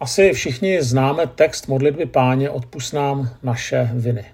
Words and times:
Asi 0.00 0.32
všichni 0.32 0.82
známe 0.82 1.26
text 1.26 1.68
modlitby 1.68 2.06
páně 2.06 2.50
odpust 2.50 2.94
nám 2.94 3.30
naše 3.42 3.90
viny. 3.94 4.24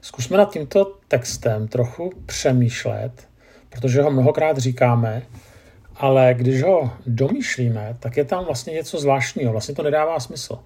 Zkusme 0.00 0.36
nad 0.36 0.52
tímto 0.52 0.98
textem 1.08 1.68
trochu 1.68 2.12
přemýšlet, 2.26 3.28
protože 3.68 4.02
ho 4.02 4.10
mnohokrát 4.10 4.58
říkáme, 4.58 5.22
ale 5.96 6.34
když 6.34 6.62
ho 6.62 6.90
domýšlíme, 7.06 7.96
tak 8.00 8.16
je 8.16 8.24
tam 8.24 8.44
vlastně 8.44 8.72
něco 8.72 8.98
zvláštního. 8.98 9.52
Vlastně 9.52 9.74
to 9.74 9.82
nedává 9.82 10.20
smysl. 10.20 10.58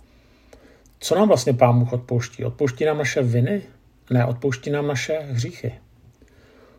Co 0.99 1.15
nám 1.15 1.29
vlastně 1.29 1.53
Pán 1.53 1.79
Bůh 1.79 1.93
odpouští? 1.93 2.45
Odpouští 2.45 2.85
nám 2.85 2.99
naše 2.99 3.23
viny? 3.23 3.63
Ne, 4.11 4.25
odpouští 4.25 4.71
nám 4.71 4.87
naše 4.87 5.19
hříchy. 5.19 5.75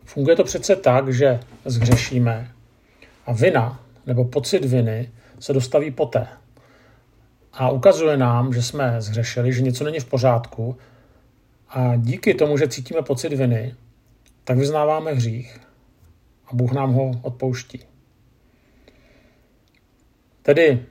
Funguje 0.04 0.36
to 0.36 0.44
přece 0.44 0.76
tak, 0.76 1.12
že 1.12 1.40
zhřešíme 1.64 2.50
a 3.26 3.32
vina 3.32 3.80
nebo 4.06 4.24
pocit 4.24 4.64
viny 4.64 5.10
se 5.38 5.52
dostaví 5.52 5.90
poté. 5.90 6.28
A 7.52 7.70
ukazuje 7.70 8.16
nám, 8.16 8.54
že 8.54 8.62
jsme 8.62 8.96
zhřešili, 9.02 9.52
že 9.52 9.62
něco 9.62 9.84
není 9.84 10.00
v 10.00 10.04
pořádku 10.04 10.76
a 11.68 11.96
díky 11.96 12.34
tomu, 12.34 12.58
že 12.58 12.68
cítíme 12.68 13.02
pocit 13.02 13.32
viny, 13.32 13.74
tak 14.44 14.58
vyznáváme 14.58 15.12
hřích 15.12 15.60
a 16.46 16.54
Bůh 16.54 16.72
nám 16.72 16.92
ho 16.92 17.10
odpouští. 17.22 17.80
Tedy, 20.42 20.86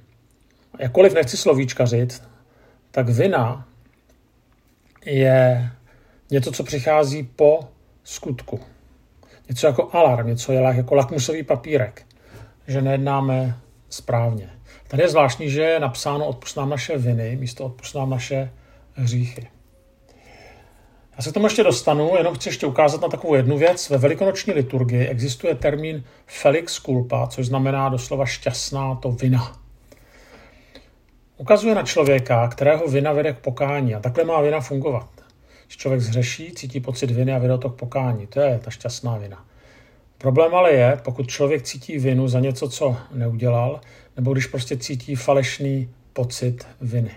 jakkoliv 0.80 1.14
nechci 1.14 1.38
slovíčkařit, 1.38 2.24
tak 2.92 3.10
vina 3.10 3.68
je 5.06 5.72
něco, 6.32 6.52
co 6.52 6.64
přichází 6.64 7.24
po 7.24 7.60
skutku. 8.04 8.60
Něco 9.50 9.68
jako 9.68 9.90
alarm, 9.96 10.28
něco 10.28 10.52
jako 10.54 10.96
lakmusový 10.96 11.44
papírek, 11.44 12.06
že 12.68 12.82
nejednáme 12.82 13.58
správně. 13.90 14.50
Tady 14.92 15.04
je 15.04 15.10
zvláštní, 15.10 15.50
že 15.50 15.62
je 15.62 15.80
napsáno 15.80 16.26
odpust 16.26 16.58
nám 16.58 16.70
naše 16.70 16.98
viny, 16.98 17.36
místo 17.36 17.66
odpust 17.66 17.96
nám 17.96 18.10
naše 18.10 18.52
hříchy. 18.94 19.48
Já 21.18 21.24
se 21.24 21.30
k 21.30 21.34
tomu 21.34 21.46
ještě 21.46 21.64
dostanu, 21.64 22.12
jenom 22.18 22.36
chci 22.36 22.50
ještě 22.50 22.66
ukázat 22.66 23.02
na 23.02 23.08
takovou 23.08 23.36
jednu 23.36 23.58
věc. 23.58 23.90
Ve 23.90 23.98
velikonoční 23.98 24.54
liturgii 24.54 25.08
existuje 25.08 25.56
termín 25.56 26.04
felix 26.26 26.82
culpa, 26.82 27.28
což 27.28 27.46
znamená 27.46 27.90
doslova 27.90 28.26
šťastná 28.26 28.96
to 28.96 29.12
vina. 29.12 29.58
Ukazuje 31.38 31.76
na 31.76 31.84
člověka, 31.84 32.48
kterého 32.48 32.88
vina 32.88 33.12
vede 33.12 33.34
k 33.34 33.40
pokání 33.40 33.96
a 33.96 34.00
takhle 34.00 34.24
má 34.24 34.42
vina 34.42 34.60
fungovat. 34.60 35.10
Když 35.66 35.78
člověk 35.78 36.02
zhřeší, 36.02 36.52
cítí 36.52 36.80
pocit 36.80 37.12
viny 37.12 37.34
a 37.34 37.38
vede 37.38 37.58
to 37.58 37.70
k 37.70 37.80
pokání. 37.80 38.28
To 38.28 38.40
je 38.40 38.60
ta 38.60 38.72
šťastná 38.72 39.18
vina. 39.18 39.46
Problém 40.18 40.56
ale 40.56 40.72
je, 40.72 41.00
pokud 41.04 41.28
člověk 41.28 41.62
cítí 41.62 41.98
vinu 41.98 42.28
za 42.28 42.40
něco, 42.40 42.70
co 42.70 42.98
neudělal, 43.12 43.82
nebo 44.16 44.34
když 44.34 44.46
prostě 44.46 44.78
cítí 44.78 45.16
falešný 45.16 45.90
pocit 46.14 46.68
viny. 46.82 47.12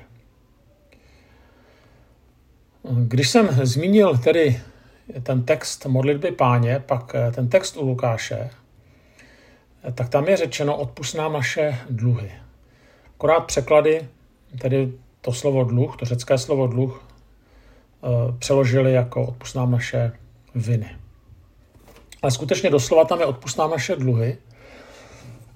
Když 2.91 3.29
jsem 3.29 3.49
zmínil 3.67 4.19
tedy 4.19 4.61
ten 5.23 5.43
text 5.43 5.87
modlitby 5.87 6.33
páně, 6.33 6.83
pak 6.87 7.13
ten 7.35 7.49
text 7.49 7.77
u 7.77 7.87
Lukáše, 7.87 8.51
tak 9.95 10.09
tam 10.09 10.29
je 10.29 10.37
řečeno 10.37 10.77
odpust 10.77 11.15
nám 11.15 11.33
naše 11.33 11.79
dluhy. 11.91 12.33
Akorát 13.15 13.41
překlady, 13.41 14.09
tedy 14.61 14.93
to 15.21 15.33
slovo 15.33 15.65
dluh, 15.65 15.97
to 15.97 16.05
řecké 16.05 16.39
slovo 16.39 16.67
dluh, 16.67 17.09
eh, 17.09 18.09
přeložili 18.39 18.93
jako 18.93 19.27
odpust 19.27 19.57
nám 19.57 19.71
naše 19.71 20.13
viny. 20.55 20.97
Ale 22.23 22.31
skutečně 22.31 22.71
doslova 22.71 23.05
tam 23.05 23.21
je 23.21 23.27
odpust 23.27 23.59
nám 23.59 23.71
naše 23.71 23.97
dluhy. 23.97 24.39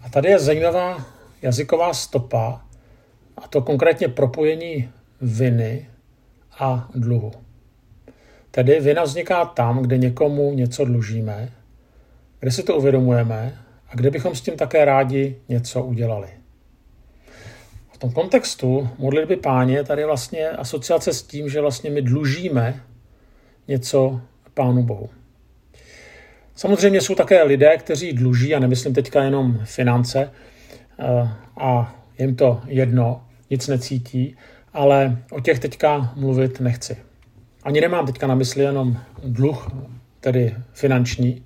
A 0.03 0.09
tady 0.09 0.29
je 0.29 0.39
zajímavá 0.39 1.07
jazyková 1.43 1.95
stopa, 1.95 2.65
a 3.37 3.49
to 3.49 3.63
konkrétně 3.63 4.09
propojení 4.09 4.91
viny 5.21 5.89
a 6.59 6.89
dluhu. 6.95 7.33
Tedy 8.51 8.81
vina 8.81 9.03
vzniká 9.03 9.45
tam, 9.45 9.83
kde 9.83 9.99
někomu 9.99 10.53
něco 10.53 10.85
dlužíme, 10.85 11.53
kde 12.41 12.51
si 12.51 12.63
to 12.63 12.77
uvědomujeme 12.77 13.59
a 13.89 13.97
kde 13.97 14.11
bychom 14.11 14.35
s 14.35 14.41
tím 14.41 14.57
také 14.57 14.85
rádi 14.85 15.37
něco 15.49 15.83
udělali. 15.83 16.29
V 17.93 17.99
tom 17.99 18.13
kontextu 18.13 18.89
modlitby 18.99 19.37
páně 19.37 19.85
tady 19.85 20.05
vlastně 20.05 20.49
asociace 20.49 21.13
s 21.13 21.23
tím, 21.23 21.49
že 21.49 21.61
vlastně 21.61 21.91
my 21.91 22.03
dlužíme 22.03 22.81
něco 23.69 24.21
Pánu 24.55 24.83
Bohu. 24.83 25.11
Samozřejmě 26.55 27.01
jsou 27.01 27.15
také 27.15 27.43
lidé, 27.43 27.77
kteří 27.77 28.13
dluží, 28.13 28.55
a 28.55 28.59
nemyslím 28.59 28.95
teďka 28.95 29.23
jenom 29.23 29.61
finance, 29.65 30.31
a 31.57 31.95
jim 32.19 32.37
to 32.37 32.61
jedno, 32.67 33.23
nic 33.51 33.69
necítí, 33.69 34.37
ale 34.73 35.23
o 35.31 35.41
těch 35.41 35.59
teďka 35.59 36.13
mluvit 36.17 36.61
nechci. 36.61 36.97
Ani 37.63 37.81
nemám 37.81 38.07
teďka 38.07 38.27
na 38.27 38.35
mysli 38.35 38.63
jenom 38.63 38.99
dluh, 39.25 39.69
tedy 40.21 40.57
finanční, 40.73 41.45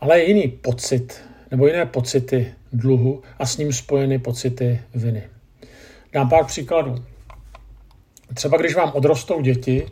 ale 0.00 0.22
jiný 0.22 0.48
pocit 0.48 1.20
nebo 1.50 1.66
jiné 1.66 1.86
pocity 1.86 2.54
dluhu 2.72 3.22
a 3.38 3.46
s 3.46 3.56
ním 3.56 3.72
spojeny 3.72 4.18
pocity 4.18 4.80
viny. 4.94 5.22
Dám 6.12 6.28
pár 6.28 6.44
příkladů. 6.44 7.04
Třeba 8.34 8.58
když 8.58 8.74
vám 8.74 8.92
odrostou 8.94 9.40
děti 9.40 9.86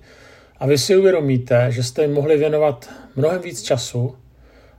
a 0.59 0.67
vy 0.67 0.79
si 0.79 0.97
uvědomíte, 0.97 1.73
že 1.73 1.83
jste 1.83 2.03
jim 2.03 2.13
mohli 2.13 2.37
věnovat 2.37 2.91
mnohem 3.17 3.43
víc 3.43 3.63
času, 3.63 4.17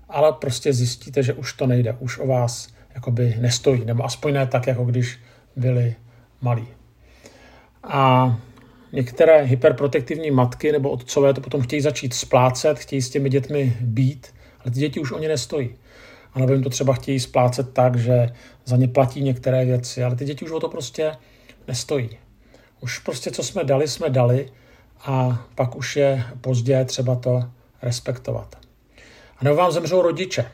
ale 0.10 0.34
prostě 0.34 0.74
zjistíte, 0.74 1.24
že 1.24 1.34
už 1.34 1.54
to 1.54 1.68
nejde, 1.68 1.98
už 2.00 2.20
o 2.20 2.28
vás 2.28 2.75
jakoby 2.96 3.36
nestojí, 3.40 3.86
nebo 3.86 4.06
aspoň 4.06 4.34
ne 4.34 4.48
tak, 4.48 4.68
jako 4.68 4.86
když 4.86 5.20
byli 5.56 5.96
malí. 6.42 6.68
A 7.84 8.36
některé 8.92 9.42
hyperprotektivní 9.42 10.32
matky 10.32 10.72
nebo 10.72 10.90
otcové 10.90 11.34
to 11.34 11.42
potom 11.42 11.62
chtějí 11.62 11.82
začít 11.82 12.14
splácet, 12.14 12.80
chtějí 12.80 13.02
s 13.02 13.10
těmi 13.10 13.30
dětmi 13.30 13.78
být, 13.82 14.34
ale 14.60 14.72
ty 14.72 14.80
děti 14.80 15.00
už 15.00 15.12
o 15.12 15.20
ně 15.20 15.28
nestojí. 15.28 15.76
A 16.34 16.40
nebo 16.40 16.54
jim 16.54 16.64
to 16.64 16.70
třeba 16.70 16.94
chtějí 16.94 17.20
splácet 17.20 17.74
tak, 17.74 17.96
že 17.96 18.30
za 18.66 18.78
ně 18.78 18.88
platí 18.88 19.22
některé 19.22 19.66
věci, 19.66 20.04
ale 20.04 20.16
ty 20.16 20.26
děti 20.26 20.46
už 20.46 20.52
o 20.52 20.60
to 20.60 20.70
prostě 20.70 21.12
nestojí. 21.68 22.10
Už 22.82 23.00
prostě, 23.00 23.32
co 23.32 23.44
jsme 23.44 23.64
dali, 23.64 23.88
jsme 23.88 24.10
dali 24.10 24.50
a 25.00 25.46
pak 25.56 25.76
už 25.76 25.96
je 25.96 26.24
pozdě 26.42 26.86
třeba 26.86 27.16
to 27.16 27.44
respektovat. 27.82 28.56
A 29.38 29.44
nebo 29.44 29.56
vám 29.56 29.72
zemřou 29.72 30.02
rodiče 30.02 30.46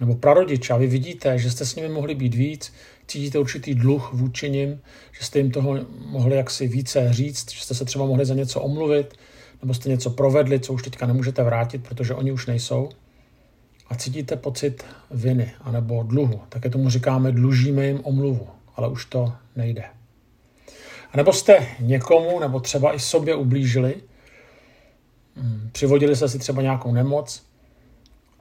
nebo 0.00 0.14
prarodiče 0.14 0.72
a 0.72 0.76
vy 0.76 0.86
vidíte, 0.86 1.38
že 1.38 1.50
jste 1.50 1.66
s 1.66 1.76
nimi 1.76 1.88
mohli 1.88 2.14
být 2.14 2.34
víc, 2.34 2.72
cítíte 3.06 3.38
určitý 3.38 3.74
dluh 3.74 4.10
vůči 4.12 4.50
nim, 4.50 4.80
že 5.18 5.24
jste 5.24 5.38
jim 5.38 5.50
toho 5.50 5.78
mohli 6.06 6.36
jaksi 6.36 6.68
více 6.68 7.12
říct, 7.12 7.52
že 7.52 7.60
jste 7.60 7.74
se 7.74 7.84
třeba 7.84 8.06
mohli 8.06 8.24
za 8.24 8.34
něco 8.34 8.60
omluvit, 8.60 9.14
nebo 9.62 9.74
jste 9.74 9.88
něco 9.88 10.10
provedli, 10.10 10.60
co 10.60 10.72
už 10.72 10.82
teďka 10.82 11.06
nemůžete 11.06 11.42
vrátit, 11.42 11.88
protože 11.88 12.14
oni 12.14 12.32
už 12.32 12.46
nejsou. 12.46 12.88
A 13.88 13.94
cítíte 13.94 14.36
pocit 14.36 14.84
viny 15.10 15.52
anebo 15.60 16.02
dluhu. 16.02 16.40
Také 16.48 16.70
tomu 16.70 16.90
říkáme, 16.90 17.32
dlužíme 17.32 17.86
jim 17.86 18.00
omluvu, 18.02 18.48
ale 18.76 18.88
už 18.88 19.04
to 19.04 19.32
nejde. 19.56 19.84
A 21.12 21.16
nebo 21.16 21.32
jste 21.32 21.66
někomu, 21.80 22.40
nebo 22.40 22.60
třeba 22.60 22.94
i 22.94 22.98
sobě 22.98 23.34
ublížili, 23.34 23.94
hmm, 25.36 25.68
přivodili 25.72 26.16
jste 26.16 26.28
si 26.28 26.38
třeba 26.38 26.62
nějakou 26.62 26.92
nemoc 26.92 27.49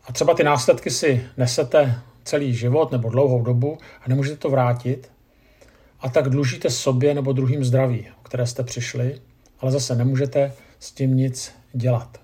a 0.10 0.12
třeba 0.12 0.34
ty 0.34 0.44
následky 0.44 0.90
si 0.90 1.26
nesete 1.38 2.00
celý 2.24 2.54
život 2.54 2.92
nebo 2.92 3.10
dlouhou 3.10 3.44
dobu 3.44 3.78
a 4.06 4.10
nemůžete 4.10 4.38
to 4.38 4.50
vrátit, 4.50 5.12
a 6.00 6.10
tak 6.10 6.30
dlužíte 6.30 6.70
sobě 6.70 7.14
nebo 7.14 7.34
druhým 7.34 7.64
zdraví, 7.64 8.08
o 8.20 8.24
které 8.24 8.48
jste 8.48 8.64
přišli, 8.64 9.22
ale 9.60 9.72
zase 9.72 9.96
nemůžete 9.96 10.54
s 10.80 10.92
tím 10.92 11.18
nic 11.18 11.52
dělat. 11.74 12.18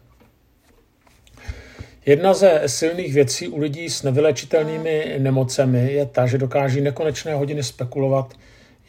Jedna 2.06 2.34
ze 2.34 2.62
silných 2.66 3.14
věcí 3.14 3.48
u 3.48 3.60
lidí 3.60 3.90
s 3.90 4.04
nevylečitelnými 4.04 5.16
nemocemi 5.18 5.94
je 5.94 6.06
ta, 6.06 6.28
že 6.28 6.38
dokáží 6.38 6.82
nekonečné 6.82 7.36
hodiny 7.36 7.64
spekulovat, 7.64 8.34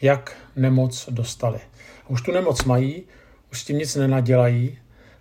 jak 0.01 0.37
nemoc 0.55 1.09
dostali. 1.11 1.59
Už 2.07 2.21
tu 2.21 2.31
nemoc 2.31 2.63
mají, 2.63 3.03
už 3.51 3.61
s 3.61 3.65
tím 3.65 3.77
nic 3.77 3.95
nenadělají 3.95 4.77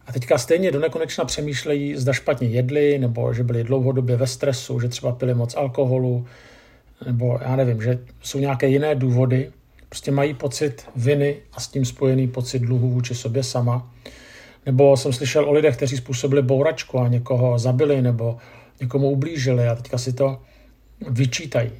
a 0.06 0.12
teďka 0.12 0.38
stejně 0.38 0.72
do 0.72 0.80
nekonečna 0.80 1.24
přemýšlejí, 1.24 1.96
zda 1.96 2.12
špatně 2.12 2.48
jedli, 2.48 2.98
nebo 2.98 3.34
že 3.34 3.44
byli 3.44 3.64
dlouhodobě 3.64 4.16
ve 4.16 4.26
stresu, 4.26 4.80
že 4.80 4.88
třeba 4.88 5.12
pili 5.12 5.34
moc 5.34 5.54
alkoholu, 5.54 6.26
nebo 7.06 7.38
já 7.42 7.56
nevím, 7.56 7.82
že 7.82 7.98
jsou 8.22 8.38
nějaké 8.38 8.68
jiné 8.68 8.94
důvody. 8.94 9.50
Prostě 9.88 10.10
mají 10.10 10.34
pocit 10.34 10.86
viny 10.96 11.36
a 11.52 11.60
s 11.60 11.68
tím 11.68 11.84
spojený 11.84 12.28
pocit 12.28 12.58
dluhu 12.58 12.90
vůči 12.90 13.14
sobě 13.14 13.42
sama. 13.42 13.92
Nebo 14.66 14.96
jsem 14.96 15.12
slyšel 15.12 15.44
o 15.48 15.52
lidech, 15.52 15.76
kteří 15.76 15.96
způsobili 15.96 16.42
bouračku 16.42 16.98
a 16.98 17.08
někoho 17.08 17.58
zabili 17.58 18.02
nebo 18.02 18.36
někomu 18.80 19.10
ublížili 19.10 19.68
a 19.68 19.74
teďka 19.74 19.98
si 19.98 20.12
to 20.12 20.42
vyčítají. 21.10 21.70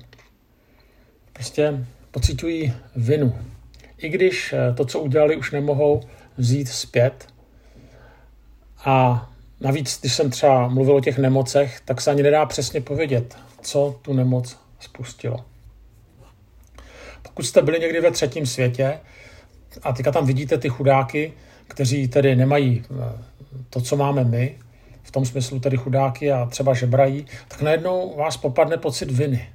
Prostě 1.33 1.87
pocitují 2.11 2.73
vinu. 2.97 3.35
I 3.99 4.09
když 4.09 4.53
eh, 4.53 4.75
to, 4.75 4.85
co 4.85 5.01
udělali, 5.01 5.37
už 5.37 5.53
nemohou 5.53 6.03
vzít 6.37 6.69
zpět. 6.69 7.27
A 8.87 9.29
navíc, 9.61 10.01
když 10.01 10.15
jsem 10.15 10.31
třeba 10.31 10.69
mluvil 10.69 10.97
o 10.97 11.01
těch 11.01 11.19
nemocech, 11.19 11.81
tak 11.85 12.01
se 12.01 12.11
ani 12.11 12.23
nedá 12.23 12.47
přesně 12.47 12.81
povědět, 12.81 13.37
co 13.61 13.99
tu 14.03 14.13
nemoc 14.13 14.57
spustilo. 14.81 15.45
Pokud 17.23 17.43
jste 17.43 17.63
byli 17.63 17.81
někdy 17.81 18.01
ve 18.01 18.11
třetím 18.11 18.47
světě 18.47 18.99
a 19.83 19.93
teďka 19.93 20.13
tam 20.13 20.27
vidíte 20.27 20.59
ty 20.59 20.69
chudáky, 20.69 21.33
kteří 21.69 22.09
tedy 22.09 22.37
nemají 22.37 22.85
eh, 22.91 23.23
to, 23.71 23.81
co 23.81 23.97
máme 23.97 24.25
my, 24.25 24.59
v 25.03 25.11
tom 25.11 25.25
smyslu 25.25 25.61
tedy 25.61 25.77
chudáky 25.77 26.33
a 26.33 26.47
třeba 26.47 26.75
žebrají, 26.75 27.27
tak 27.49 27.63
najednou 27.63 28.17
vás 28.17 28.37
popadne 28.37 28.77
pocit 28.77 29.11
viny. 29.11 29.49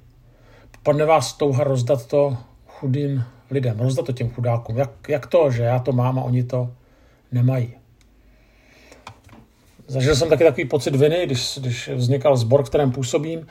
Popadne 0.71 1.05
vás 1.05 1.33
touha 1.33 1.63
rozdat 1.63 2.05
to 2.05 2.37
chudým 2.67 3.23
lidem, 3.51 3.79
rozdat 3.79 4.05
to 4.05 4.11
těm 4.11 4.29
chudákům. 4.29 4.77
Jak, 4.77 4.91
jak 5.07 5.27
to, 5.27 5.51
že 5.51 5.63
já 5.63 5.79
to 5.79 5.91
mám 5.91 6.19
a 6.19 6.23
oni 6.23 6.43
to 6.43 6.73
nemají. 7.31 7.80
Zažil 9.91 10.15
jsem 10.15 10.29
taky 10.29 10.43
takový 10.43 10.65
pocit 10.65 10.95
viny, 10.95 11.25
když, 11.25 11.59
když 11.61 11.89
vznikal 11.89 12.37
sbor, 12.37 12.63
kterém 12.63 12.91
působím, 12.91 13.47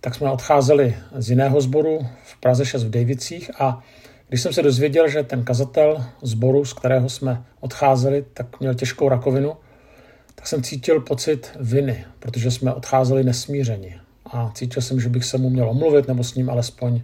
tak 0.00 0.14
jsme 0.14 0.30
odcházeli 0.30 0.96
z 1.16 1.30
jiného 1.30 1.60
sboru 1.60 2.06
v 2.24 2.40
Praze 2.40 2.66
6 2.66 2.84
v 2.84 2.90
Davicích 2.90 3.60
a 3.60 3.82
když 4.28 4.42
jsem 4.42 4.52
se 4.52 4.62
dozvěděl, 4.62 5.08
že 5.08 5.22
ten 5.22 5.44
kazatel 5.44 6.04
sboru, 6.22 6.64
z 6.64 6.72
kterého 6.72 7.08
jsme 7.08 7.44
odcházeli, 7.60 8.24
tak 8.34 8.60
měl 8.60 8.74
těžkou 8.74 9.08
rakovinu, 9.08 9.56
tak 10.34 10.46
jsem 10.46 10.62
cítil 10.62 11.00
pocit 11.00 11.50
viny, 11.60 12.04
protože 12.18 12.50
jsme 12.50 12.74
odcházeli 12.74 13.24
nesmířeni. 13.24 14.00
A 14.26 14.50
cítil 14.54 14.82
jsem, 14.82 15.00
že 15.00 15.08
bych 15.08 15.24
se 15.24 15.38
mu 15.38 15.50
měl 15.50 15.70
omluvit 15.70 16.08
nebo 16.08 16.24
s 16.24 16.34
ním 16.34 16.50
alespoň 16.50 17.00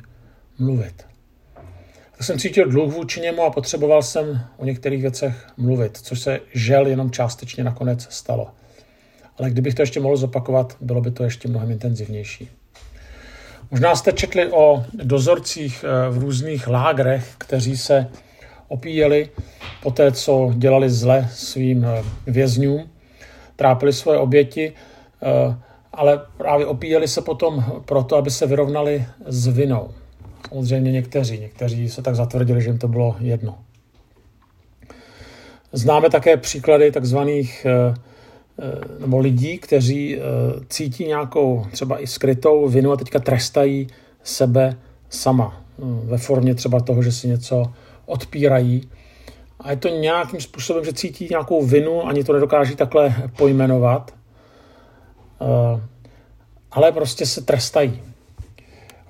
mluvit. 0.58 1.05
Tak 2.12 2.22
jsem 2.26 2.38
cítil 2.38 2.69
dluh 2.69 2.94
vůči 2.94 3.20
němu 3.20 3.43
a 3.43 3.50
potřeboval 3.50 4.02
jsem 4.02 4.40
o 4.56 4.64
některých 4.64 5.02
věcech 5.02 5.46
mluvit, 5.56 5.96
což 5.96 6.20
se 6.20 6.40
žel 6.55 6.87
jenom 6.87 7.11
částečně 7.11 7.64
nakonec 7.64 8.06
stalo. 8.11 8.60
Ale 9.41 9.51
kdybych 9.51 9.75
to 9.75 9.83
ještě 9.83 10.01
mohl 10.01 10.17
zopakovat, 10.17 10.77
bylo 10.81 11.01
by 11.01 11.11
to 11.11 11.25
ještě 11.25 11.49
mnohem 11.49 11.71
intenzivnější. 11.71 12.49
Možná 13.71 13.97
jste 13.97 14.13
četli 14.13 14.53
o 14.53 14.85
dozorcích 14.93 15.85
eh, 15.85 16.11
v 16.11 16.19
různých 16.19 16.69
lágrech, 16.69 17.35
kteří 17.39 17.77
se 17.77 18.07
opíjeli 18.69 19.29
po 19.83 19.91
té, 19.91 20.13
co 20.13 20.53
dělali 20.55 20.91
zle 20.91 21.29
svým 21.33 21.85
eh, 21.85 22.03
vězňům, 22.27 22.91
trápili 23.57 23.93
svoje 23.93 24.19
oběti, 24.19 24.73
eh, 25.23 25.57
ale 25.93 26.21
právě 26.37 26.67
opíjeli 26.67 27.09
se 27.09 27.21
potom 27.21 27.65
proto, 27.85 28.17
aby 28.17 28.31
se 28.31 28.47
vyrovnali 28.47 29.07
s 29.27 29.47
vinou. 29.47 29.91
Samozřejmě 30.49 30.93
někteří, 30.93 31.39
někteří 31.39 31.89
se 31.89 32.03
tak 32.03 32.17
zatvrdili, 32.17 32.63
že 32.63 32.69
jim 32.69 32.79
to 32.79 32.89
bylo 32.89 33.17
jedno. 33.21 33.59
Známe 35.73 36.11
také 36.11 36.37
příklady 36.37 36.93
takzvaných 36.93 37.67
nebo 38.99 39.19
lidí, 39.19 39.59
kteří 39.59 40.17
eh, 40.17 40.21
cítí 40.69 41.05
nějakou 41.05 41.67
třeba 41.73 42.03
i 42.03 42.07
skrytou 42.07 42.69
vinu 42.69 42.93
a 42.93 42.97
teďka 42.97 43.19
trestají 43.19 43.87
sebe 44.23 44.77
sama 45.09 45.62
hm, 45.79 46.01
ve 46.05 46.19
formě 46.19 46.55
třeba 46.55 46.81
toho, 46.81 47.03
že 47.03 47.12
si 47.12 47.29
něco 47.29 47.73
odpírají. 48.07 48.89
A 49.61 49.71
je 49.71 49.77
to 49.77 49.89
nějakým 49.89 50.41
způsobem, 50.41 50.85
že 50.85 50.93
cítí 50.93 51.27
nějakou 51.31 51.65
vinu, 51.65 52.07
ani 52.07 52.25
to 52.25 52.33
nedokáží 52.33 52.77
takhle 52.77 53.15
pojmenovat, 53.37 54.15
eh, 55.41 55.81
ale 56.71 56.93
prostě 56.93 57.27
se 57.27 57.43
trestají 57.43 58.03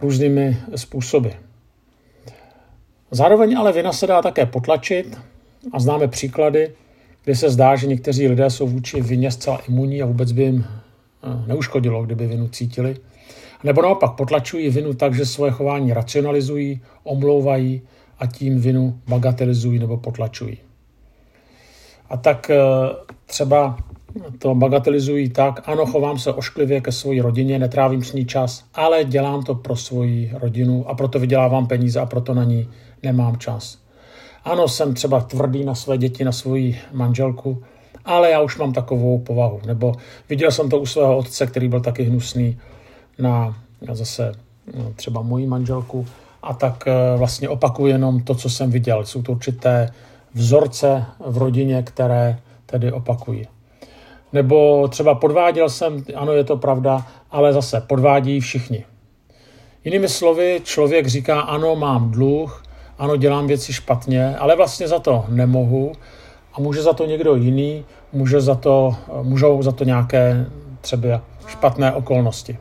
různými 0.01 0.57
způsoby. 0.77 1.29
Zároveň 3.11 3.59
ale 3.59 3.73
vina 3.73 3.93
se 3.93 4.07
dá 4.07 4.23
také 4.23 4.47
potlačit 4.47 5.19
a 5.73 5.81
známe 5.81 6.09
příklady, 6.09 6.73
kdy 7.25 7.37
se 7.37 7.51
zdá, 7.51 7.77
že 7.77 7.87
někteří 7.87 8.29
lidé 8.29 8.51
jsou 8.51 8.67
vůči 8.69 9.01
vině 9.01 9.31
zcela 9.31 9.61
imunní 9.69 10.03
a 10.03 10.07
vůbec 10.07 10.33
by 10.33 10.43
jim 10.43 10.65
eh, 10.65 11.47
neuškodilo, 11.47 12.03
kdyby 12.03 12.27
vinu 12.27 12.49
cítili. 12.49 12.97
Nebo 13.65 13.83
naopak 13.83 14.13
potlačují 14.13 14.71
vinu 14.71 14.95
tak, 14.95 15.15
že 15.15 15.27
svoje 15.27 15.53
chování 15.53 15.93
racionalizují, 15.93 16.81
omlouvají 17.03 17.83
a 18.19 18.27
tím 18.27 18.61
vinu 18.61 19.01
bagatelizují 19.09 19.79
nebo 19.79 19.97
potlačují. 19.97 20.59
A 22.11 22.17
tak 22.17 22.51
eh, 22.51 22.59
třeba 23.27 23.79
to 24.39 24.55
bagatelizují 24.55 25.31
tak, 25.31 25.69
ano, 25.69 25.87
chovám 25.87 26.19
se 26.19 26.33
ošklivě 26.33 26.81
ke 26.81 26.93
své 26.93 27.23
rodině, 27.23 27.59
netrávím 27.59 28.03
s 28.03 28.13
ní 28.13 28.25
čas, 28.25 28.65
ale 28.75 29.05
dělám 29.05 29.43
to 29.43 29.55
pro 29.55 29.77
svoji 29.77 30.31
rodinu 30.35 30.89
a 30.89 30.95
proto 30.95 31.19
vydělávám 31.19 31.67
peníze 31.67 32.01
a 32.01 32.07
proto 32.07 32.35
na 32.35 32.45
ní 32.45 32.69
nemám 33.03 33.37
čas. 33.37 33.80
Ano, 34.45 34.69
jsem 34.69 34.95
třeba 34.95 35.21
tvrdý 35.21 35.65
na 35.65 35.75
své 35.75 35.99
děti, 35.99 36.25
na 36.25 36.33
svoji 36.33 36.81
manželku, 36.93 37.63
ale 38.05 38.31
já 38.31 38.41
už 38.41 38.59
mám 38.59 38.73
takovou 38.73 39.19
povahu. 39.19 39.61
Nebo 39.67 39.95
viděl 40.29 40.51
jsem 40.51 40.71
to 40.71 40.81
u 40.81 40.87
svého 40.87 41.17
otce, 41.17 41.47
který 41.47 41.69
byl 41.69 41.81
taky 41.81 42.03
hnusný 42.03 42.59
na, 43.19 43.57
na 43.83 43.95
zase 43.95 44.33
no, 44.75 44.93
třeba 44.97 45.23
moji 45.23 45.47
manželku 45.47 46.07
a 46.43 46.55
tak 46.55 46.85
eh, 46.87 47.17
vlastně 47.17 47.49
opakuju 47.49 47.89
jenom 47.89 48.21
to, 48.21 48.35
co 48.35 48.51
jsem 48.51 48.71
viděl. 48.71 49.05
Jsou 49.05 49.23
to 49.23 49.33
určité 49.33 49.93
vzorce 50.35 51.05
v 51.27 51.39
rodině, 51.39 51.83
které 51.83 52.39
tedy 52.67 52.93
opakují. 52.93 53.49
Nebo 54.33 54.89
třeba 54.89 55.15
podváděl 55.15 55.69
jsem, 55.69 56.05
ano, 56.15 56.33
je 56.33 56.45
to 56.45 56.57
pravda, 56.57 57.07
ale 57.31 57.53
zase 57.53 57.81
podvádí 57.81 58.41
všichni. 58.41 58.85
Jinými 59.85 60.09
slovy, 60.09 60.61
člověk 60.65 61.07
říká, 61.07 61.41
ano, 61.41 61.77
mám 61.77 62.11
dluh, 62.11 62.60
ano, 63.01 63.17
dělám 63.17 63.47
věci 63.47 63.73
špatně, 63.73 64.37
ale 64.37 64.57
vlastně 64.57 64.89
za 64.89 64.99
to 64.99 65.25
nemohu 65.29 65.93
a 66.53 66.61
může 66.61 66.83
za 66.83 66.93
to 66.93 67.07
někdo 67.07 67.35
jiný, 67.35 67.85
může 68.13 68.41
za 68.41 68.55
to, 68.55 68.97
můžou 69.23 69.63
za 69.63 69.73
to 69.73 69.85
nějaké 69.85 70.47
třeba 70.81 71.23
špatné 71.47 71.93
okolnosti. 71.93 72.59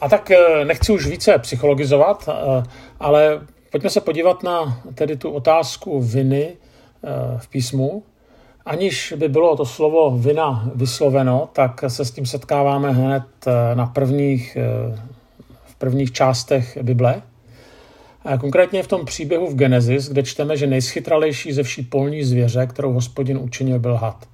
A 0.00 0.08
tak 0.08 0.30
eh, 0.30 0.64
nechci 0.64 0.92
už 0.92 1.06
více 1.06 1.38
psychologizovat, 1.38 2.28
eh, 2.28 2.62
ale 3.00 3.40
pojďme 3.70 3.90
se 3.90 4.00
podívat 4.00 4.42
na 4.42 4.82
tedy 4.94 5.16
tu 5.16 5.30
otázku 5.30 6.00
viny 6.00 6.52
eh, 6.52 7.38
v 7.38 7.48
písmu. 7.48 8.02
Aniž 8.66 9.14
by 9.16 9.28
bylo 9.28 9.56
to 9.56 9.66
slovo 9.66 10.10
vina 10.18 10.70
vysloveno, 10.74 11.48
tak 11.52 11.84
se 11.88 12.04
s 12.04 12.10
tím 12.10 12.26
setkáváme 12.26 12.90
hned 12.90 13.22
na 13.74 13.86
prvních, 13.86 14.56
v 15.64 15.74
prvních 15.74 16.12
částech 16.12 16.78
Bible. 16.82 17.22
Konkrétně 18.40 18.82
v 18.82 18.88
tom 18.88 19.04
příběhu 19.04 19.50
v 19.50 19.54
Genesis, 19.54 20.08
kde 20.08 20.22
čteme, 20.22 20.56
že 20.56 20.66
nejschytralejší 20.66 21.52
ze 21.52 21.62
vší 21.62 21.82
polní 21.82 22.24
zvěře, 22.24 22.66
kterou 22.66 22.92
hospodin 22.92 23.38
učinil, 23.38 23.78
byl 23.78 23.94
had. 23.94 24.28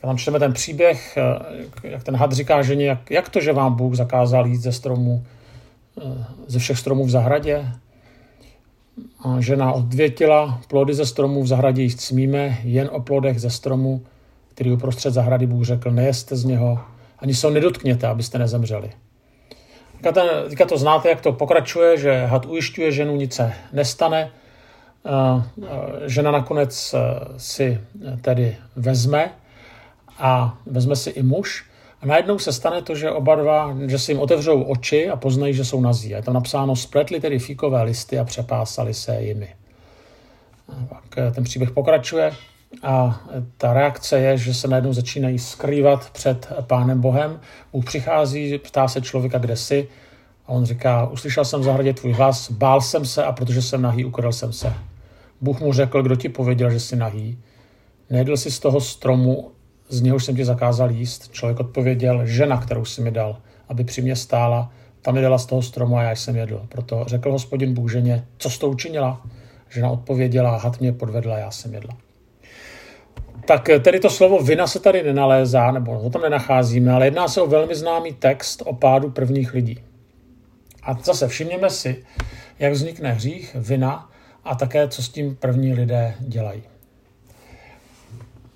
Tam 0.00 0.18
čteme 0.18 0.38
ten 0.38 0.52
příběh, 0.52 1.16
eh, 1.16 1.88
jak 1.88 2.04
ten 2.04 2.16
had 2.16 2.32
říká 2.32 2.62
ženě, 2.62 2.86
jak, 2.86 3.10
jak 3.10 3.28
to, 3.28 3.40
že 3.40 3.52
vám 3.52 3.74
Bůh 3.74 3.94
zakázal 3.94 4.46
jít 4.46 4.56
ze 4.56 4.72
stromu, 4.72 5.24
eh, 6.02 6.24
ze 6.46 6.58
všech 6.58 6.78
stromů 6.78 7.04
v 7.04 7.10
zahradě. 7.10 7.66
A 9.24 9.40
žena 9.40 9.72
odvětila, 9.72 10.60
plody 10.68 10.94
ze 10.94 11.06
stromů 11.06 11.42
v 11.42 11.46
zahradě 11.46 11.82
jíst 11.82 12.00
smíme, 12.00 12.58
jen 12.62 12.88
o 12.92 13.00
plodech 13.00 13.40
ze 13.40 13.50
stromu, 13.50 14.02
který 14.54 14.72
uprostřed 14.72 15.10
zahrady 15.10 15.46
Bůh 15.46 15.64
řekl, 15.64 15.90
nejeste 15.90 16.36
z 16.36 16.44
něho, 16.44 16.78
ani 17.18 17.34
se 17.34 17.46
ho 17.46 17.52
nedotkněte, 17.52 18.06
abyste 18.06 18.38
nezemřeli. 18.38 18.90
Teďka, 20.04 20.20
ten, 20.20 20.48
teďka 20.48 20.64
to 20.66 20.78
znáte, 20.78 21.08
jak 21.08 21.20
to 21.20 21.32
pokračuje, 21.32 21.98
že 21.98 22.26
had 22.26 22.46
ujišťuje 22.46 22.92
ženu, 22.92 23.16
nic 23.16 23.34
se 23.34 23.52
nestane. 23.72 24.30
Žena 26.06 26.30
nakonec 26.30 26.94
e, 26.94 26.98
si 27.40 27.80
tedy 28.20 28.56
vezme 28.76 29.32
a 30.18 30.58
vezme 30.66 30.96
si 30.96 31.10
i 31.10 31.22
muž. 31.22 31.64
A 32.02 32.06
najednou 32.06 32.38
se 32.38 32.52
stane 32.52 32.82
to, 32.82 32.94
že 32.94 33.10
oba 33.10 33.34
dva, 33.34 33.76
že 33.86 33.98
si 33.98 34.12
jim 34.12 34.20
otevřou 34.20 34.62
oči 34.62 35.08
a 35.10 35.16
poznají, 35.16 35.54
že 35.54 35.64
jsou 35.64 35.80
nazí. 35.80 36.14
A 36.14 36.16
je 36.16 36.22
tam 36.22 36.34
napsáno, 36.34 36.76
spletli 36.76 37.20
tedy 37.20 37.38
fíkové 37.38 37.82
listy 37.82 38.18
a 38.18 38.24
přepásali 38.24 38.94
se 38.94 39.20
jimi. 39.20 39.54
A 40.68 40.86
pak 40.88 41.34
ten 41.34 41.44
příběh 41.44 41.70
pokračuje 41.70 42.32
a 42.82 43.20
ta 43.58 43.72
reakce 43.72 44.18
je, 44.18 44.36
že 44.36 44.54
se 44.54 44.68
najednou 44.68 44.92
začínají 44.92 45.38
skrývat 45.38 46.10
před 46.10 46.52
Pánem 46.60 47.00
Bohem. 47.00 47.40
Bůh 47.72 47.84
přichází, 47.84 48.58
ptá 48.58 48.88
se 48.88 49.00
člověka, 49.00 49.38
kde 49.38 49.56
jsi. 49.56 49.88
A 50.46 50.48
on 50.48 50.64
říká, 50.64 51.06
uslyšel 51.06 51.44
jsem 51.44 51.60
v 51.60 51.64
zahradě 51.64 51.94
tvůj 51.94 52.12
hlas, 52.12 52.50
bál 52.50 52.80
jsem 52.80 53.04
se 53.04 53.24
a 53.24 53.32
protože 53.32 53.62
jsem 53.62 53.82
nahý, 53.82 54.04
ukryl 54.04 54.32
jsem 54.32 54.52
se. 54.52 54.74
Bůh 55.40 55.60
mu 55.60 55.72
řekl, 55.72 56.02
kdo 56.02 56.16
ti 56.16 56.28
pověděl, 56.28 56.70
že 56.70 56.80
jsi 56.80 56.96
nahý. 56.96 57.38
Nejedl 58.10 58.36
jsi 58.36 58.50
z 58.50 58.58
toho 58.58 58.80
stromu, 58.80 59.50
z 59.88 60.00
něhož 60.00 60.24
jsem 60.24 60.36
ti 60.36 60.44
zakázal 60.44 60.90
jíst. 60.90 61.32
Člověk 61.32 61.60
odpověděl, 61.60 62.26
žena, 62.26 62.60
kterou 62.60 62.84
jsi 62.84 63.02
mi 63.02 63.10
dal, 63.10 63.36
aby 63.68 63.84
při 63.84 64.02
mě 64.02 64.16
stála, 64.16 64.70
ta 65.02 65.12
mi 65.12 65.20
dala 65.20 65.38
z 65.38 65.46
toho 65.46 65.62
stromu 65.62 65.96
a 65.96 66.02
já 66.02 66.10
jsem 66.10 66.36
jedl. 66.36 66.66
Proto 66.68 67.04
řekl 67.06 67.32
hospodin 67.32 67.74
Bůh 67.74 67.92
ženě, 67.92 68.26
co 68.38 68.50
jsi 68.50 68.58
to 68.58 68.68
učinila? 68.68 69.22
Žena 69.70 69.90
odpověděla, 69.90 70.56
had 70.56 70.80
mě 70.80 70.92
podvedla, 70.92 71.38
já 71.38 71.50
jsem 71.50 71.74
jedla. 71.74 71.96
Tak 73.44 73.68
eh, 73.68 73.80
tedy 73.80 74.00
to 74.00 74.10
slovo 74.10 74.42
vina 74.42 74.66
se 74.66 74.80
tady 74.80 75.02
nenalézá, 75.02 75.70
nebo 75.70 75.98
ho 75.98 76.10
tam 76.10 76.22
nenacházíme, 76.22 76.92
ale 76.92 77.06
jedná 77.06 77.28
se 77.28 77.40
o 77.40 77.46
velmi 77.46 77.74
známý 77.74 78.12
text 78.12 78.62
o 78.66 78.74
pádu 78.74 79.10
prvních 79.10 79.54
lidí. 79.54 79.78
A 80.82 80.98
zase 81.02 81.28
všimněme 81.28 81.70
si, 81.70 82.04
jak 82.58 82.72
vznikne 82.72 83.12
hřích, 83.12 83.56
vina 83.58 84.10
a 84.44 84.54
také, 84.54 84.88
co 84.88 85.02
s 85.02 85.08
tím 85.08 85.36
první 85.36 85.72
lidé 85.72 86.14
dělají. 86.20 86.62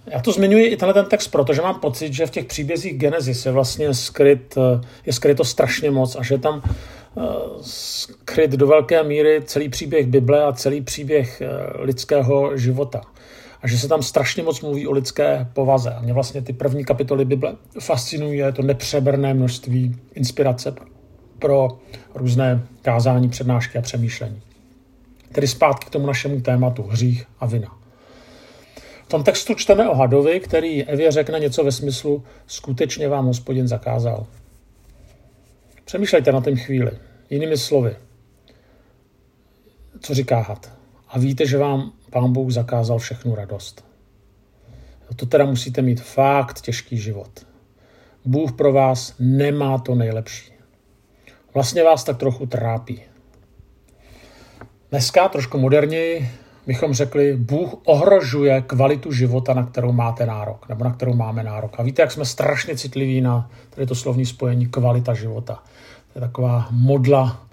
Já 0.06 0.20
to 0.20 0.32
zmiňuji 0.32 0.66
i 0.66 0.76
tenhle 0.76 0.94
ten 0.94 1.06
text, 1.06 1.28
protože 1.28 1.62
mám 1.62 1.80
pocit, 1.80 2.12
že 2.12 2.26
v 2.26 2.30
těch 2.30 2.44
příbězích 2.44 2.98
Genesis 2.98 3.46
je 3.46 3.52
vlastně 3.52 3.94
skryt, 3.94 4.54
eh, 4.56 4.86
je 5.06 5.12
skryto 5.12 5.44
strašně 5.44 5.90
moc 5.90 6.16
a 6.16 6.22
že 6.22 6.38
tam 6.38 6.62
skryt 7.60 8.50
do 8.50 8.66
velké 8.66 9.02
míry 9.02 9.42
celý 9.44 9.68
příběh 9.68 10.06
Bible 10.06 10.44
a 10.44 10.52
celý 10.52 10.80
příběh 10.80 11.40
eh, 11.40 11.48
lidského 11.78 12.56
života. 12.56 13.00
A 13.62 13.68
že 13.68 13.78
se 13.78 13.88
tam 13.88 14.02
strašně 14.02 14.42
moc 14.42 14.60
mluví 14.60 14.86
o 14.86 14.92
lidské 14.92 15.48
povaze. 15.52 15.90
A 15.90 16.00
mě 16.00 16.12
vlastně 16.12 16.42
ty 16.42 16.52
první 16.52 16.84
kapitoly 16.84 17.24
Bible 17.24 17.56
fascinuje 17.80 18.52
to 18.52 18.62
nepřeberné 18.62 19.34
množství 19.34 19.96
inspirace 20.14 20.74
pro 21.38 21.78
různé 22.14 22.66
kázání, 22.82 23.28
přednášky 23.28 23.78
a 23.78 23.82
přemýšlení. 23.82 24.42
Tedy 25.32 25.48
zpátky 25.48 25.86
k 25.86 25.90
tomu 25.90 26.06
našemu 26.06 26.40
tématu 26.40 26.82
hřích 26.82 27.26
a 27.40 27.46
vina. 27.46 27.78
V 29.04 29.08
tom 29.08 29.24
textu 29.24 29.54
čteme 29.54 29.88
o 29.88 29.94
hadovi, 29.94 30.40
který 30.40 30.84
Evě 30.84 31.10
řekne 31.10 31.40
něco 31.40 31.64
ve 31.64 31.72
smyslu 31.72 32.24
skutečně 32.46 33.08
vám 33.08 33.26
hospodin 33.26 33.68
zakázal. 33.68 34.26
Přemýšlejte 35.84 36.32
na 36.32 36.40
tom 36.40 36.56
chvíli. 36.56 36.90
Jinými 37.30 37.56
slovy, 37.56 37.96
co 40.00 40.14
říká 40.14 40.40
had. 40.40 40.77
A 41.08 41.18
víte, 41.18 41.46
že 41.46 41.58
vám 41.58 41.92
pán 42.10 42.32
Bůh 42.32 42.52
zakázal 42.52 42.98
všechnu 42.98 43.34
radost. 43.34 43.84
To 45.16 45.26
teda 45.26 45.44
musíte 45.44 45.82
mít 45.82 46.00
fakt 46.00 46.60
těžký 46.60 46.98
život. 46.98 47.46
Bůh 48.24 48.52
pro 48.52 48.72
vás 48.72 49.14
nemá 49.18 49.78
to 49.78 49.94
nejlepší. 49.94 50.52
Vlastně 51.54 51.84
vás 51.84 52.04
tak 52.04 52.16
trochu 52.16 52.46
trápí. 52.46 53.02
Dneska, 54.90 55.28
trošku 55.28 55.58
moderněji, 55.58 56.30
bychom 56.66 56.94
řekli, 56.94 57.36
Bůh 57.36 57.74
ohrožuje 57.84 58.60
kvalitu 58.60 59.12
života, 59.12 59.54
na 59.54 59.66
kterou 59.66 59.92
máte 59.92 60.26
nárok, 60.26 60.68
nebo 60.68 60.84
na 60.84 60.92
kterou 60.92 61.14
máme 61.14 61.42
nárok. 61.42 61.74
A 61.78 61.82
víte, 61.82 62.02
jak 62.02 62.12
jsme 62.12 62.24
strašně 62.24 62.76
citliví 62.76 63.20
na 63.20 63.50
tady 63.70 63.86
to 63.86 63.94
slovní 63.94 64.26
spojení 64.26 64.66
kvalita 64.66 65.14
života. 65.14 65.62
To 66.12 66.18
je 66.18 66.20
taková 66.20 66.68
modla 66.70 67.47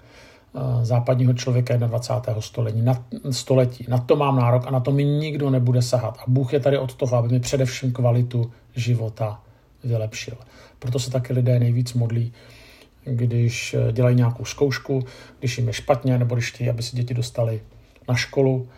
západního 0.82 1.34
člověka 1.34 1.76
21. 1.76 2.40
století. 2.40 2.82
Na, 2.82 3.04
století. 3.30 3.86
Na 3.88 3.98
to 3.98 4.16
mám 4.16 4.36
nárok 4.36 4.66
a 4.66 4.70
na 4.70 4.80
to 4.80 4.92
mi 4.92 5.04
nikdo 5.04 5.50
nebude 5.50 5.82
sahat. 5.82 6.18
A 6.18 6.24
Bůh 6.26 6.52
je 6.52 6.60
tady 6.60 6.78
od 6.78 6.94
toho, 6.94 7.16
aby 7.16 7.28
mi 7.28 7.40
především 7.40 7.92
kvalitu 7.92 8.52
života 8.76 9.40
vylepšil. 9.84 10.36
Proto 10.78 10.98
se 10.98 11.10
taky 11.10 11.32
lidé 11.32 11.58
nejvíc 11.58 11.94
modlí, 11.94 12.32
když 13.04 13.74
eh, 13.74 13.92
dělají 13.92 14.16
nějakou 14.16 14.44
zkoušku, 14.44 15.04
když 15.38 15.58
jim 15.58 15.66
je 15.66 15.72
špatně, 15.72 16.18
nebo 16.18 16.34
když 16.34 16.52
chtějí, 16.52 16.70
aby 16.70 16.82
se 16.82 16.96
děti 16.96 17.14
dostali 17.14 17.60
na 18.08 18.14
školu, 18.14 18.68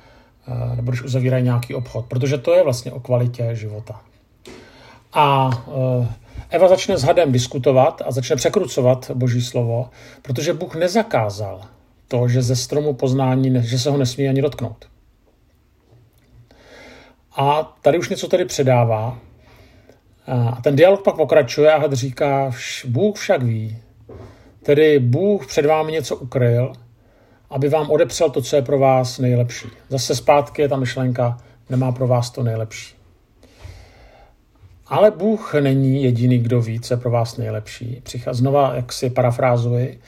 eh, 0.49 0.76
nebo 0.76 0.90
když 0.90 1.02
uzavírají 1.02 1.44
nějaký 1.44 1.75
obchod, 1.75 2.06
protože 2.06 2.38
to 2.38 2.52
je 2.52 2.64
vlastně 2.64 2.92
o 2.92 3.00
kvalitě 3.00 3.50
života. 3.52 4.00
A 5.12 5.50
Eva 6.50 6.69
začne 6.69 6.97
s 6.97 7.02
hadem 7.02 7.33
diskutovat 7.33 8.02
a 8.07 8.12
začne 8.12 8.37
překrucovat 8.37 9.11
boží 9.14 9.43
slovo, 9.43 9.90
protože 10.23 10.52
Bůh 10.52 10.75
nezakázal 10.75 11.61
to, 12.09 12.28
že 12.28 12.43
ze 12.43 12.57
stromu 12.57 12.95
poznání, 12.95 13.62
že 13.62 13.78
se 13.78 13.90
ho 13.90 13.97
nesmí 13.97 14.28
ani 14.28 14.43
dotknout. 14.43 14.88
A 17.37 17.76
tady 17.83 17.99
už 17.99 18.09
něco 18.09 18.28
tady 18.28 18.45
předává. 18.45 19.19
A 20.26 20.61
ten 20.62 20.76
dialog 20.76 21.05
pak 21.05 21.17
pokračuje 21.17 21.73
a 21.73 21.78
had 21.78 21.93
říká, 21.93 22.52
Bůh 22.85 23.17
však 23.17 23.43
ví, 23.43 23.78
tedy 24.62 24.99
Bůh 24.99 25.47
před 25.47 25.67
vámi 25.67 25.93
něco 25.93 26.17
ukryl, 26.17 26.73
aby 27.50 27.69
vám 27.69 27.90
odepsal 27.90 28.31
to, 28.31 28.43
co 28.43 28.57
je 28.57 28.62
pro 28.62 28.78
vás 28.78 29.19
nejlepší. 29.19 29.69
Zase 29.88 30.17
zpátky 30.17 30.62
je 30.62 30.69
ta 30.69 30.76
myšlenka, 30.76 31.38
nemá 31.71 31.93
pro 31.93 32.07
vás 32.07 32.31
to 32.31 32.43
nejlepší. 32.43 32.98
Ale 34.88 35.11
Bůh 35.11 35.54
není 35.54 36.02
jediný, 36.02 36.38
kdo 36.38 36.61
ví, 36.61 36.80
co 36.80 36.95
je 36.95 36.99
pro 36.99 37.11
vás 37.11 37.37
nejlepší. 37.37 38.00
Přichá 38.02 38.35
znova, 38.35 38.75
jak 38.75 38.92
si 38.92 39.11
parafrázuji, 39.11 40.00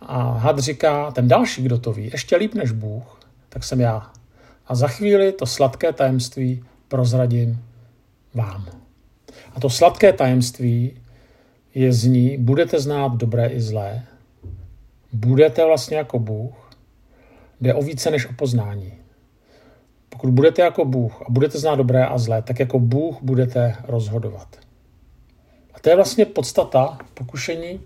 a 0.00 0.32
had 0.32 0.58
říká, 0.58 1.10
ten 1.10 1.28
další, 1.28 1.62
kdo 1.62 1.78
to 1.78 1.92
ví, 1.92 2.10
ještě 2.12 2.36
líp 2.36 2.54
než 2.54 2.70
Bůh, 2.70 3.20
tak 3.48 3.64
jsem 3.64 3.80
já. 3.80 4.10
A 4.66 4.74
za 4.74 4.88
chvíli 4.88 5.32
to 5.32 5.46
sladké 5.46 5.92
tajemství 5.92 6.64
prozradím 6.88 7.64
vám. 8.34 8.66
A 9.54 9.60
to 9.60 9.70
sladké 9.70 10.12
tajemství 10.12 11.00
je 11.74 11.92
zní, 11.92 12.36
budete 12.38 12.80
znát 12.80 13.12
dobré 13.12 13.46
i 13.46 13.60
zlé, 13.60 14.02
budete 15.12 15.64
vlastně 15.64 15.96
jako 15.96 16.18
Bůh, 16.18 16.70
jde 17.60 17.74
o 17.74 17.82
více 17.82 18.10
než 18.10 18.26
o 18.26 18.32
poznání. 18.32 18.92
Pokud 20.08 20.30
budete 20.30 20.62
jako 20.62 20.84
Bůh 20.84 21.22
a 21.22 21.24
budete 21.30 21.58
znát 21.58 21.74
dobré 21.74 22.06
a 22.06 22.18
zlé, 22.18 22.42
tak 22.42 22.60
jako 22.60 22.78
Bůh 22.78 23.16
budete 23.22 23.76
rozhodovat. 23.88 24.56
A 25.74 25.80
to 25.80 25.90
je 25.90 25.96
vlastně 25.96 26.24
podstata 26.24 26.98
pokušení, 27.14 27.80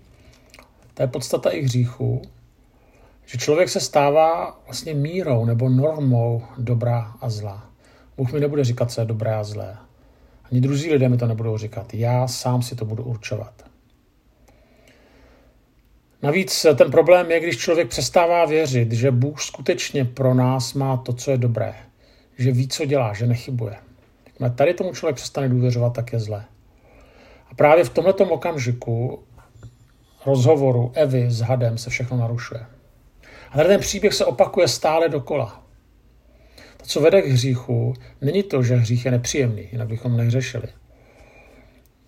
to 0.93 1.03
je 1.03 1.07
podstata 1.07 1.49
i 1.49 1.61
hříchu, 1.61 2.21
že 3.25 3.37
člověk 3.37 3.69
se 3.69 3.79
stává 3.79 4.59
vlastně 4.65 4.93
mírou 4.93 5.45
nebo 5.45 5.69
normou 5.69 6.43
dobrá 6.57 7.13
a 7.21 7.29
zla. 7.29 7.69
Bůh 8.17 8.33
mi 8.33 8.39
nebude 8.39 8.63
říkat, 8.63 8.91
co 8.91 9.01
je 9.01 9.05
dobré 9.05 9.35
a 9.35 9.43
zlé. 9.43 9.77
Ani 10.51 10.61
druzí 10.61 10.91
lidé 10.91 11.09
mi 11.09 11.17
to 11.17 11.27
nebudou 11.27 11.57
říkat. 11.57 11.93
Já 11.93 12.27
sám 12.27 12.61
si 12.61 12.75
to 12.75 12.85
budu 12.85 13.03
určovat. 13.03 13.53
Navíc 16.23 16.65
ten 16.75 16.91
problém 16.91 17.31
je, 17.31 17.39
když 17.39 17.57
člověk 17.57 17.87
přestává 17.87 18.45
věřit, 18.45 18.91
že 18.91 19.11
Bůh 19.11 19.41
skutečně 19.41 20.05
pro 20.05 20.33
nás 20.33 20.73
má 20.73 20.97
to, 20.97 21.13
co 21.13 21.31
je 21.31 21.37
dobré 21.37 21.75
že 22.41 22.51
ví, 22.51 22.67
co 22.67 22.85
dělá, 22.85 23.13
že 23.13 23.27
nechybuje. 23.27 23.75
Jakmile 24.25 24.49
tady 24.49 24.73
tomu 24.73 24.93
člověk 24.93 25.15
přestane 25.15 25.49
důvěřovat, 25.49 25.93
tak 25.93 26.13
je 26.13 26.19
zlé. 26.19 26.45
A 27.51 27.55
právě 27.55 27.83
v 27.83 27.89
tomto 27.89 28.25
okamžiku 28.25 29.23
rozhovoru 30.25 30.91
Evy 30.95 31.31
s 31.31 31.39
hadem 31.39 31.77
se 31.77 31.89
všechno 31.89 32.17
narušuje. 32.17 32.65
A 33.51 33.57
tady 33.57 33.69
ten 33.69 33.79
příběh 33.79 34.13
se 34.13 34.25
opakuje 34.25 34.67
stále 34.67 35.09
dokola. 35.09 35.63
To, 36.77 36.85
co 36.85 37.01
vede 37.01 37.21
k 37.21 37.27
hříchu, 37.27 37.93
není 38.21 38.43
to, 38.43 38.63
že 38.63 38.75
hřích 38.75 39.05
je 39.05 39.11
nepříjemný, 39.11 39.67
jinak 39.71 39.87
bychom 39.87 40.17
nehřešili. 40.17 40.67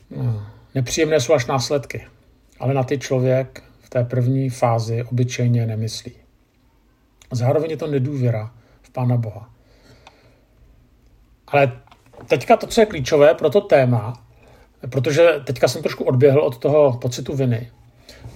No, 0.09 0.47
nepříjemné 0.75 1.19
jsou 1.19 1.33
až 1.33 1.45
následky, 1.45 2.07
ale 2.59 2.73
na 2.73 2.83
ty 2.83 2.97
člověk 2.97 3.63
v 3.79 3.89
té 3.89 4.03
první 4.03 4.49
fázi 4.49 5.03
obyčejně 5.03 5.67
nemyslí. 5.67 6.11
Zároveň 7.31 7.71
je 7.71 7.77
to 7.77 7.87
nedůvěra 7.87 8.51
v 8.81 8.89
Pána 8.89 9.17
Boha. 9.17 9.53
Ale 11.53 11.72
teďka 12.27 12.57
to, 12.57 12.67
co 12.67 12.81
je 12.81 12.86
klíčové 12.86 13.33
pro 13.33 13.50
to 13.50 13.62
téma, 13.62 14.13
protože 14.89 15.41
teďka 15.45 15.67
jsem 15.67 15.81
trošku 15.81 16.03
odběhl 16.03 16.41
od 16.41 16.57
toho 16.57 16.98
pocitu 16.98 17.36
viny, 17.36 17.72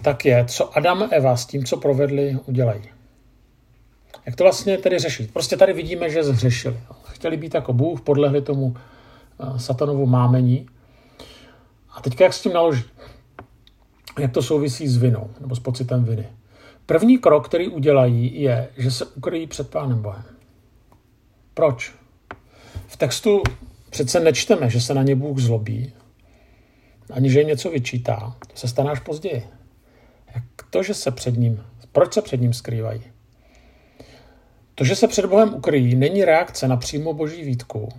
tak 0.01 0.25
je, 0.25 0.45
co 0.45 0.77
Adam 0.77 1.03
a 1.03 1.07
Eva 1.11 1.37
s 1.37 1.45
tím, 1.45 1.65
co 1.65 1.77
provedli, 1.77 2.37
udělají. 2.45 2.81
Jak 4.25 4.35
to 4.35 4.43
vlastně 4.43 4.77
tedy 4.77 4.99
řešit? 4.99 5.33
Prostě 5.33 5.57
tady 5.57 5.73
vidíme, 5.73 6.09
že 6.09 6.23
zhřešili. 6.23 6.79
Chtěli 7.03 7.37
být 7.37 7.53
jako 7.53 7.73
Bůh, 7.73 8.01
podlehli 8.01 8.41
tomu 8.41 8.75
eh, 8.75 9.59
satanovu 9.59 10.05
mámení. 10.05 10.67
A 11.91 12.01
teďka 12.01 12.23
jak 12.23 12.33
s 12.33 12.41
tím 12.41 12.53
naloží? 12.53 12.83
Jak 14.19 14.31
to 14.31 14.41
souvisí 14.41 14.87
s 14.87 14.97
vinou, 14.97 15.29
nebo 15.41 15.55
s 15.55 15.59
pocitem 15.59 16.03
viny? 16.03 16.27
První 16.85 17.17
krok, 17.17 17.45
který 17.45 17.67
udělají, 17.67 18.41
je, 18.41 18.69
že 18.77 18.91
se 18.91 19.05
ukryjí 19.05 19.47
před 19.47 19.69
Pánem 19.69 20.01
Bohem. 20.01 20.23
Proč? 21.53 21.93
V 22.87 22.97
textu 22.97 23.43
přece 23.89 24.19
nečteme, 24.19 24.69
že 24.69 24.81
se 24.81 24.93
na 24.93 25.03
ně 25.03 25.15
Bůh 25.15 25.39
zlobí, 25.39 25.93
ani 27.13 27.29
že 27.29 27.39
jim 27.39 27.47
něco 27.47 27.69
vyčítá. 27.69 28.35
To 28.47 28.57
se 28.57 28.67
stane 28.67 28.91
až 28.91 28.99
později. 28.99 29.47
Jak 30.35 30.43
to, 30.69 30.83
že 30.83 30.93
se 30.93 31.11
před 31.11 31.37
ním, 31.37 31.63
proč 31.91 32.13
se 32.13 32.21
před 32.21 32.41
ním 32.41 32.53
skrývají? 32.53 33.01
To, 34.75 34.83
že 34.83 34.95
se 34.95 35.07
před 35.07 35.25
Bohem 35.25 35.53
ukryjí, 35.53 35.95
není 35.95 36.25
reakce 36.25 36.67
na 36.67 36.77
přímo 36.77 37.13
boží 37.13 37.43
výtku, 37.43 37.89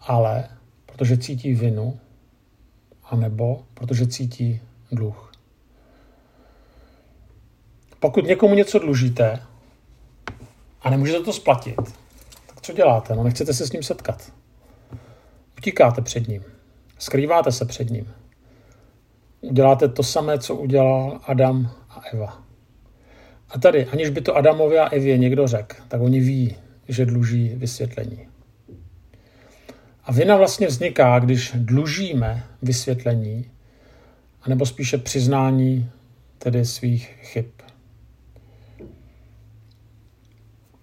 ale 0.00 0.48
protože 0.86 1.18
cítí 1.18 1.54
vinu, 1.54 2.00
anebo 3.04 3.64
protože 3.74 4.06
cítí 4.06 4.60
dluh. 4.92 5.32
Pokud 8.00 8.26
někomu 8.26 8.54
něco 8.54 8.78
dlužíte 8.78 9.42
a 10.82 10.90
nemůžete 10.90 11.24
to 11.24 11.32
splatit, 11.32 11.76
co 12.62 12.72
děláte? 12.72 13.16
No 13.16 13.24
nechcete 13.24 13.54
se 13.54 13.66
s 13.66 13.72
ním 13.72 13.82
setkat. 13.82 14.32
Utíkáte 15.58 16.02
před 16.02 16.28
ním. 16.28 16.44
Skrýváte 16.98 17.52
se 17.52 17.64
před 17.64 17.90
ním. 17.90 18.12
Uděláte 19.40 19.88
to 19.88 20.02
samé, 20.02 20.38
co 20.38 20.56
udělal 20.56 21.20
Adam 21.26 21.70
a 21.90 22.02
Eva. 22.12 22.42
A 23.48 23.58
tady, 23.58 23.86
aniž 23.86 24.10
by 24.10 24.20
to 24.20 24.36
Adamovi 24.36 24.78
a 24.78 24.88
Evě 24.88 25.18
někdo 25.18 25.46
řekl, 25.46 25.76
tak 25.88 26.00
oni 26.00 26.20
ví, 26.20 26.56
že 26.88 27.06
dluží 27.06 27.48
vysvětlení. 27.48 28.28
A 30.04 30.12
vina 30.12 30.36
vlastně 30.36 30.66
vzniká, 30.66 31.18
když 31.18 31.52
dlužíme 31.54 32.44
vysvětlení, 32.62 33.50
anebo 34.42 34.66
spíše 34.66 34.98
přiznání 34.98 35.90
tedy 36.38 36.64
svých 36.64 37.18
chyb. 37.22 37.46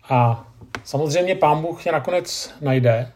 A 0.09 0.46
Samozřejmě 0.87 1.35
pán 1.35 1.61
Bůh 1.61 1.85
je 1.85 1.91
nakonec 1.91 2.51
najde 2.61 3.11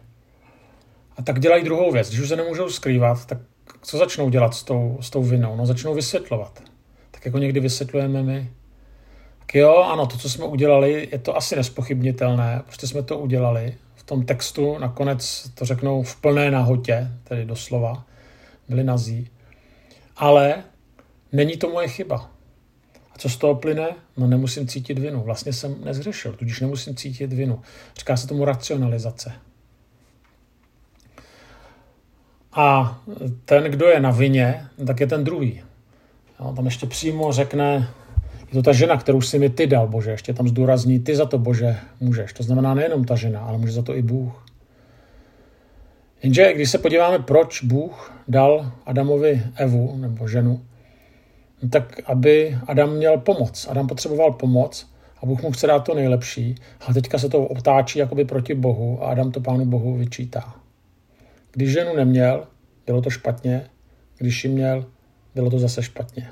a 1.17 1.21
tak 1.21 1.39
dělají 1.39 1.63
druhou 1.63 1.91
věc. 1.91 2.07
Když 2.07 2.19
už 2.19 2.29
se 2.29 2.35
nemůžou 2.35 2.69
skrývat, 2.69 3.25
tak 3.25 3.37
co 3.81 3.97
začnou 3.97 4.29
dělat 4.29 4.53
s 4.53 4.63
tou, 4.63 4.97
s 5.01 5.09
tou 5.09 5.23
vinou? 5.23 5.55
No 5.55 5.65
začnou 5.65 5.93
vysvětlovat. 5.93 6.63
Tak 7.11 7.25
jako 7.25 7.37
někdy 7.37 7.59
vysvětlujeme 7.59 8.23
my. 8.23 8.51
tak 9.39 9.55
jo, 9.55 9.75
ano, 9.75 10.07
to, 10.07 10.17
co 10.17 10.29
jsme 10.29 10.45
udělali, 10.45 11.07
je 11.11 11.19
to 11.19 11.37
asi 11.37 11.55
nespochybnitelné, 11.55 12.61
prostě 12.65 12.87
jsme 12.87 13.03
to 13.03 13.17
udělali. 13.17 13.75
V 13.95 14.03
tom 14.03 14.25
textu 14.25 14.77
nakonec 14.77 15.49
to 15.53 15.65
řeknou 15.65 16.03
v 16.03 16.21
plné 16.21 16.51
nahotě, 16.51 17.07
tedy 17.23 17.45
doslova, 17.45 18.05
byli 18.69 18.83
nazí. 18.83 19.29
Ale 20.17 20.63
není 21.31 21.57
to 21.57 21.69
moje 21.69 21.87
chyba. 21.87 22.31
Co 23.21 23.29
z 23.29 23.37
toho 23.37 23.55
plyne? 23.55 23.87
No 24.17 24.27
nemusím 24.27 24.67
cítit 24.67 24.99
vinu. 24.99 25.21
Vlastně 25.21 25.53
jsem 25.53 25.75
nezřešil, 25.83 26.33
tudíž 26.33 26.59
nemusím 26.59 26.95
cítit 26.95 27.33
vinu. 27.33 27.61
Říká 27.97 28.17
se 28.17 28.27
tomu 28.27 28.45
racionalizace. 28.45 29.33
A 32.53 32.97
ten, 33.45 33.63
kdo 33.63 33.85
je 33.85 33.99
na 33.99 34.11
vině, 34.11 34.65
tak 34.87 34.99
je 34.99 35.07
ten 35.07 35.23
druhý. 35.23 35.61
Jo, 36.39 36.53
tam 36.55 36.65
ještě 36.65 36.85
přímo 36.85 37.31
řekne, 37.31 37.89
je 38.47 38.53
to 38.53 38.61
ta 38.61 38.73
žena, 38.73 38.97
kterou 38.97 39.21
si 39.21 39.39
mi 39.39 39.49
ty 39.49 39.67
dal, 39.67 39.87
Bože. 39.87 40.11
Ještě 40.11 40.33
tam 40.33 40.47
zdůrazní, 40.47 40.99
ty 40.99 41.15
za 41.15 41.25
to, 41.25 41.37
Bože, 41.37 41.77
můžeš. 41.99 42.33
To 42.33 42.43
znamená 42.43 42.73
nejenom 42.73 43.05
ta 43.05 43.15
žena, 43.15 43.39
ale 43.39 43.57
může 43.57 43.73
za 43.73 43.81
to 43.81 43.95
i 43.95 44.01
Bůh. 44.01 44.45
Jenže 46.23 46.53
když 46.53 46.71
se 46.71 46.77
podíváme, 46.77 47.19
proč 47.19 47.63
Bůh 47.63 48.13
dal 48.27 48.71
Adamovi 48.85 49.43
Evu, 49.55 49.97
nebo 49.97 50.27
ženu, 50.27 50.65
tak 51.69 51.99
aby 52.05 52.57
Adam 52.67 52.95
měl 52.95 53.17
pomoc. 53.17 53.67
Adam 53.69 53.87
potřeboval 53.87 54.31
pomoc 54.31 54.91
a 55.21 55.25
Bůh 55.25 55.41
mu 55.41 55.51
chce 55.51 55.67
dát 55.67 55.79
to 55.79 55.95
nejlepší. 55.95 56.55
A 56.87 56.93
teďka 56.93 57.17
se 57.17 57.29
to 57.29 57.45
otáčí 57.45 57.99
jakoby 57.99 58.25
proti 58.25 58.53
Bohu 58.53 59.03
a 59.03 59.11
Adam 59.11 59.31
to 59.31 59.39
pánu 59.39 59.65
Bohu 59.65 59.97
vyčítá. 59.97 60.55
Když 61.51 61.71
ženu 61.71 61.95
neměl, 61.95 62.47
bylo 62.85 63.01
to 63.01 63.09
špatně, 63.09 63.69
když 64.17 64.43
ji 64.43 64.49
měl, 64.49 64.85
bylo 65.35 65.49
to 65.49 65.59
zase 65.59 65.83
špatně. 65.83 66.29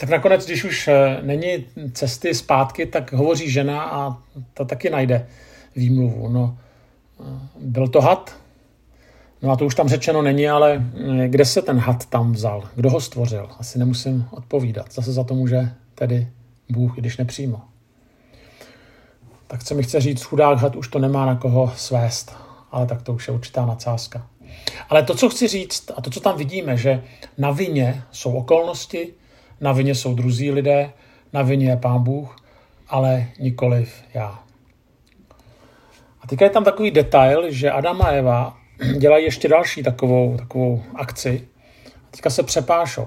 Tak 0.00 0.08
nakonec, 0.08 0.46
když 0.46 0.64
už 0.64 0.88
eh, 0.88 1.18
není 1.22 1.66
cesty 1.92 2.34
zpátky, 2.34 2.86
tak 2.86 3.12
hovoří 3.12 3.50
žena 3.50 3.82
a 3.82 4.22
ta 4.54 4.64
taky 4.64 4.90
najde 4.90 5.26
výmluvu. 5.76 6.28
No, 6.28 6.58
eh, 7.20 7.24
byl 7.60 7.88
to 7.88 8.00
had? 8.00 8.43
No 9.44 9.50
a 9.50 9.56
to 9.56 9.66
už 9.66 9.74
tam 9.74 9.88
řečeno 9.88 10.22
není, 10.22 10.48
ale 10.48 10.84
eh, 11.22 11.28
kde 11.28 11.44
se 11.44 11.62
ten 11.62 11.78
had 11.78 12.06
tam 12.06 12.32
vzal? 12.32 12.62
Kdo 12.74 12.90
ho 12.90 13.00
stvořil? 13.00 13.48
Asi 13.58 13.78
nemusím 13.78 14.28
odpovídat. 14.30 14.92
Zase 14.92 15.12
za 15.12 15.24
to 15.24 15.34
může 15.34 15.70
tedy 15.94 16.28
Bůh, 16.68 16.96
když 16.96 17.16
nepřímo. 17.16 17.60
Tak 19.46 19.64
co 19.64 19.74
mi 19.74 19.82
chce 19.82 20.00
říct, 20.00 20.22
chudák 20.22 20.58
had 20.58 20.76
už 20.76 20.88
to 20.88 20.98
nemá 20.98 21.26
na 21.26 21.34
koho 21.34 21.72
svést, 21.76 22.36
ale 22.72 22.86
tak 22.86 23.02
to 23.02 23.12
už 23.12 23.28
je 23.28 23.34
určitá 23.34 23.66
nadsázka. 23.66 24.26
Ale 24.88 25.02
to, 25.02 25.14
co 25.14 25.28
chci 25.28 25.48
říct, 25.48 25.90
a 25.96 26.00
to, 26.00 26.10
co 26.10 26.20
tam 26.20 26.38
vidíme, 26.38 26.76
že 26.76 27.02
na 27.38 27.50
vině 27.50 28.02
jsou 28.12 28.32
okolnosti, 28.32 29.14
na 29.60 29.72
vině 29.72 29.94
jsou 29.94 30.14
druzí 30.14 30.50
lidé, 30.50 30.90
na 31.32 31.42
vině 31.42 31.68
je 31.68 31.76
pán 31.76 32.02
Bůh, 32.02 32.36
ale 32.88 33.26
nikoliv 33.38 33.94
já. 34.14 34.38
A 36.20 36.26
teďka 36.26 36.44
je 36.44 36.50
tam 36.50 36.64
takový 36.64 36.90
detail, 36.90 37.50
že 37.50 37.70
Adam 37.70 38.02
a 38.02 38.08
Eva 38.08 38.63
dělají 38.98 39.24
ještě 39.24 39.48
další 39.48 39.82
takovou, 39.82 40.36
takovou 40.36 40.82
akci. 40.94 41.48
A 41.86 42.10
teďka 42.10 42.30
se 42.30 42.42
přepášou. 42.42 43.06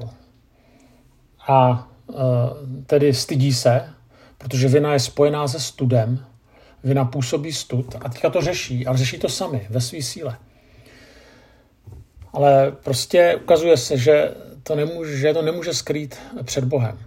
A 1.47 1.87
e, 2.09 2.13
tedy 2.85 3.13
stydí 3.13 3.53
se, 3.53 3.89
protože 4.37 4.67
vina 4.67 4.93
je 4.93 4.99
spojená 4.99 5.47
se 5.47 5.59
studem, 5.59 6.25
vina 6.83 7.05
působí 7.05 7.53
stud 7.53 7.95
a 8.01 8.09
teďka 8.09 8.29
to 8.29 8.41
řeší, 8.41 8.87
ale 8.87 8.97
řeší 8.97 9.17
to 9.17 9.29
sami, 9.29 9.67
ve 9.69 9.81
své 9.81 10.01
síle. 10.01 10.37
Ale 12.33 12.71
prostě 12.71 13.39
ukazuje 13.43 13.77
se, 13.77 13.97
že 13.97 14.31
to 14.63 14.75
nemůže, 14.75 15.17
že 15.17 15.33
to 15.33 15.41
nemůže 15.41 15.73
skrýt 15.73 16.19
před 16.43 16.63
Bohem. 16.63 16.99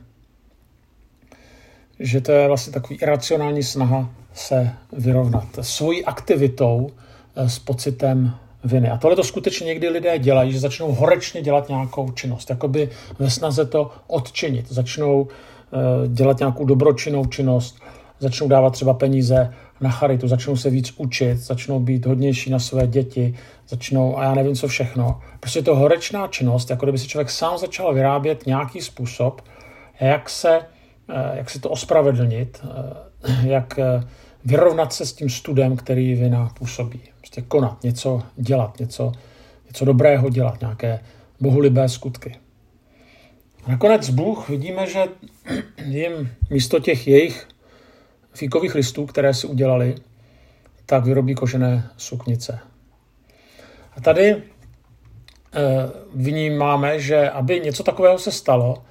Že 1.99 2.21
to 2.21 2.33
je 2.33 2.49
vlastně 2.49 2.73
takový 2.73 2.99
iracionální 3.03 3.63
snaha 3.63 4.11
se 4.35 4.73
vyrovnat 4.93 5.49
svojí 5.61 6.05
aktivitou 6.05 6.91
eh, 7.37 7.49
s 7.49 7.59
pocitem 7.59 8.35
viny. 8.65 8.91
A 8.91 8.97
tohle 8.97 9.17
to 9.17 9.25
skutečně 9.25 9.67
někdy 9.67 9.89
lidé 9.89 10.19
dělají, 10.19 10.53
že 10.53 10.61
začnou 10.61 10.93
horečně 10.93 11.43
dělat 11.43 11.69
nějakou 11.69 12.11
činnost, 12.11 12.51
jakoby 12.51 12.91
ve 13.19 13.31
snaze 13.31 13.67
to 13.67 13.91
odčinit. 14.07 14.73
Začnou 14.73 15.29
eh, 15.29 16.09
dělat 16.09 16.39
nějakou 16.39 16.65
dobročinnou 16.65 17.27
činnost, 17.27 17.81
začnou 18.19 18.49
dávat 18.49 18.71
třeba 18.71 18.95
peníze 18.95 19.55
na 19.81 19.91
charitu, 19.91 20.29
začnou 20.29 20.57
se 20.57 20.71
víc 20.71 20.95
učit, 20.97 21.39
začnou 21.39 21.81
být 21.81 22.07
hodnější 22.07 22.51
na 22.51 22.59
své 22.59 22.87
děti, 22.87 23.35
začnou 23.69 24.19
a 24.19 24.25
já 24.25 24.35
nevím 24.35 24.55
co 24.55 24.69
všechno. 24.69 25.21
Prostě 25.41 25.63
to 25.63 25.77
horečná 25.77 26.27
činnost, 26.27 26.71
jako 26.71 26.87
kdyby 26.87 26.99
si 26.99 27.09
člověk 27.09 27.31
sám 27.31 27.59
začal 27.59 27.95
vyrábět 27.95 28.47
nějaký 28.47 28.81
způsob, 28.81 29.43
jak 30.01 30.31
se, 30.31 30.61
eh, 31.09 31.33
jak 31.35 31.51
si 31.51 31.61
to 31.61 31.71
ospravedlnit, 31.71 32.61
eh, 32.65 33.49
jak 33.49 33.79
vyrovnat 34.45 34.93
se 34.93 35.07
s 35.07 35.13
tím 35.13 35.31
studem, 35.31 35.77
který 35.77 36.15
vina 36.15 36.51
působí. 36.59 37.01
Prostě 37.31 37.49
konat, 37.49 37.83
něco 37.83 38.23
dělat, 38.37 38.79
něco, 38.79 39.13
něco 39.67 39.85
dobrého 39.85 40.31
dělat, 40.31 40.61
nějaké 40.61 41.01
bohulibé 41.41 41.89
skutky. 41.89 42.37
A 43.65 43.71
nakonec 43.71 44.11
Bůh 44.11 44.49
vidíme, 44.49 44.87
že 44.87 45.05
jim 45.85 46.31
místo 46.51 46.81
těch 46.81 47.09
jejich 47.09 47.49
fíkových 48.35 48.75
listů, 48.75 49.07
které 49.07 49.35
si 49.35 49.47
udělali, 49.47 49.95
tak 50.87 51.05
vyrobí 51.05 51.35
kožené 51.35 51.91
suknice. 51.97 52.59
A 53.97 54.01
tady 54.01 54.31
e, 54.31 54.43
vnímáme, 56.15 57.01
že 57.01 57.31
aby 57.31 57.61
něco 57.61 57.83
takového 57.83 58.19
se 58.19 58.33
stalo, 58.33 58.83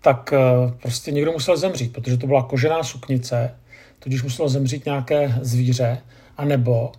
tak 0.00 0.32
e, 0.32 0.38
prostě 0.82 1.10
někdo 1.10 1.32
musel 1.32 1.56
zemřít, 1.56 1.92
protože 1.92 2.16
to 2.16 2.26
byla 2.26 2.42
kožená 2.42 2.82
suknice, 2.82 3.54
tudíž 3.98 4.22
muselo 4.22 4.48
zemřít 4.48 4.84
nějaké 4.84 5.34
zvíře, 5.40 5.98
anebo 6.36 6.92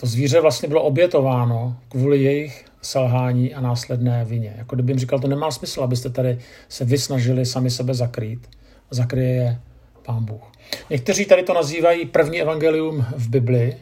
to 0.00 0.06
zvíře 0.06 0.40
vlastně 0.40 0.68
bylo 0.68 0.82
obětováno 0.82 1.76
kvůli 1.88 2.22
jejich 2.22 2.64
selhání 2.82 3.54
a 3.54 3.60
následné 3.60 4.24
vině. 4.24 4.54
Jako 4.58 4.74
kdybych 4.74 4.98
říkal, 4.98 5.18
to 5.18 5.28
nemá 5.28 5.50
smysl, 5.50 5.82
abyste 5.82 6.10
tady 6.10 6.38
se 6.68 6.84
vysnažili 6.84 7.46
sami 7.46 7.70
sebe 7.70 7.94
zakrýt. 7.94 8.48
Zakryje 8.90 9.28
je 9.28 9.60
pán 10.02 10.24
Bůh. 10.24 10.52
Někteří 10.90 11.24
tady 11.24 11.42
to 11.42 11.54
nazývají 11.54 12.06
první 12.06 12.40
evangelium 12.40 13.06
v 13.16 13.28
Biblii. 13.28 13.76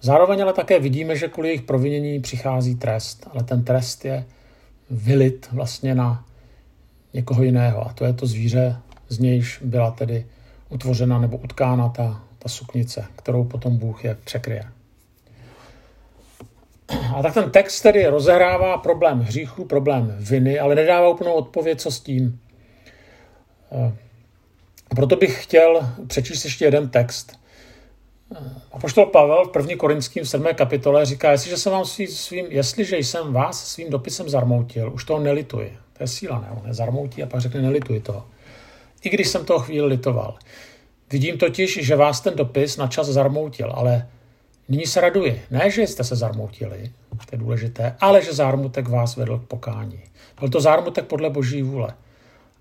Zároveň 0.00 0.42
ale 0.42 0.52
také 0.52 0.80
vidíme, 0.80 1.16
že 1.16 1.28
kvůli 1.28 1.48
jejich 1.48 1.62
provinění 1.62 2.20
přichází 2.20 2.74
trest, 2.74 3.28
ale 3.32 3.42
ten 3.42 3.64
trest 3.64 4.04
je 4.04 4.24
vylit 4.90 5.48
vlastně 5.52 5.94
na 5.94 6.24
někoho 7.14 7.42
jiného 7.42 7.86
a 7.86 7.92
to 7.92 8.04
je 8.04 8.12
to 8.12 8.26
zvíře, 8.26 8.76
z 9.08 9.18
nějž 9.18 9.60
byla 9.64 9.90
tedy 9.90 10.26
utvořena 10.68 11.18
nebo 11.18 11.36
utkána 11.36 11.88
ta, 11.88 12.25
ta 12.46 12.50
suknice, 12.50 13.04
kterou 13.16 13.44
potom 13.44 13.76
Bůh 13.76 14.04
je 14.04 14.14
překryje. 14.24 14.64
A 17.16 17.22
tak 17.22 17.34
ten 17.34 17.50
text 17.50 17.80
tedy 17.80 18.06
rozehrává 18.06 18.78
problém 18.78 19.20
hříchu, 19.20 19.64
problém 19.64 20.16
viny, 20.20 20.58
ale 20.58 20.74
nedává 20.74 21.08
úplnou 21.08 21.32
odpověď, 21.32 21.80
co 21.80 21.90
s 21.90 22.00
tím. 22.00 22.40
Proto 24.88 25.16
bych 25.16 25.42
chtěl 25.42 25.88
přečíst 26.06 26.44
ještě 26.44 26.64
jeden 26.64 26.88
text. 26.88 27.38
Apoštol 28.72 29.06
Pavel 29.06 29.44
v 29.44 29.56
1. 29.56 29.76
korinským 29.76 30.26
7. 30.26 30.46
kapitole 30.54 31.06
říká, 31.06 31.30
jestliže 31.30 31.56
jsem, 31.56 31.72
vám 31.72 31.84
svým, 31.84 32.46
jestliže 32.48 32.96
jsem 32.96 33.32
vás 33.32 33.68
svým 33.68 33.90
dopisem 33.90 34.28
zarmoutil, 34.28 34.92
už 34.92 35.04
toho 35.04 35.20
nelituji. 35.20 35.78
To 35.92 36.02
je 36.02 36.08
síla, 36.08 36.40
ne? 36.40 36.48
On 36.62 36.68
je 36.68 36.74
zarmoutí 36.74 37.22
a 37.22 37.26
pak 37.26 37.40
řekne, 37.40 37.62
nelituji 37.62 38.00
toho. 38.00 38.26
I 39.02 39.10
když 39.10 39.28
jsem 39.28 39.44
toho 39.44 39.58
chvíli 39.58 39.86
litoval. 39.86 40.38
Vidím 41.10 41.38
totiž, 41.38 41.78
že 41.86 41.96
vás 41.96 42.20
ten 42.20 42.36
dopis 42.36 42.76
na 42.76 42.86
čas 42.86 43.06
zarmoutil, 43.06 43.72
ale 43.74 44.08
nyní 44.68 44.86
se 44.86 45.00
raduji. 45.00 45.42
Ne, 45.50 45.70
že 45.70 45.82
jste 45.82 46.04
se 46.04 46.16
zarmoutili, 46.16 46.92
to 47.10 47.26
je 47.32 47.38
důležité, 47.38 47.96
ale 48.00 48.22
že 48.24 48.32
zármutek 48.32 48.88
vás 48.88 49.16
vedl 49.16 49.38
k 49.38 49.42
pokání. 49.42 50.00
Byl 50.40 50.48
to 50.48 50.60
zármutek 50.60 51.04
podle 51.04 51.30
boží 51.30 51.62
vůle. 51.62 51.94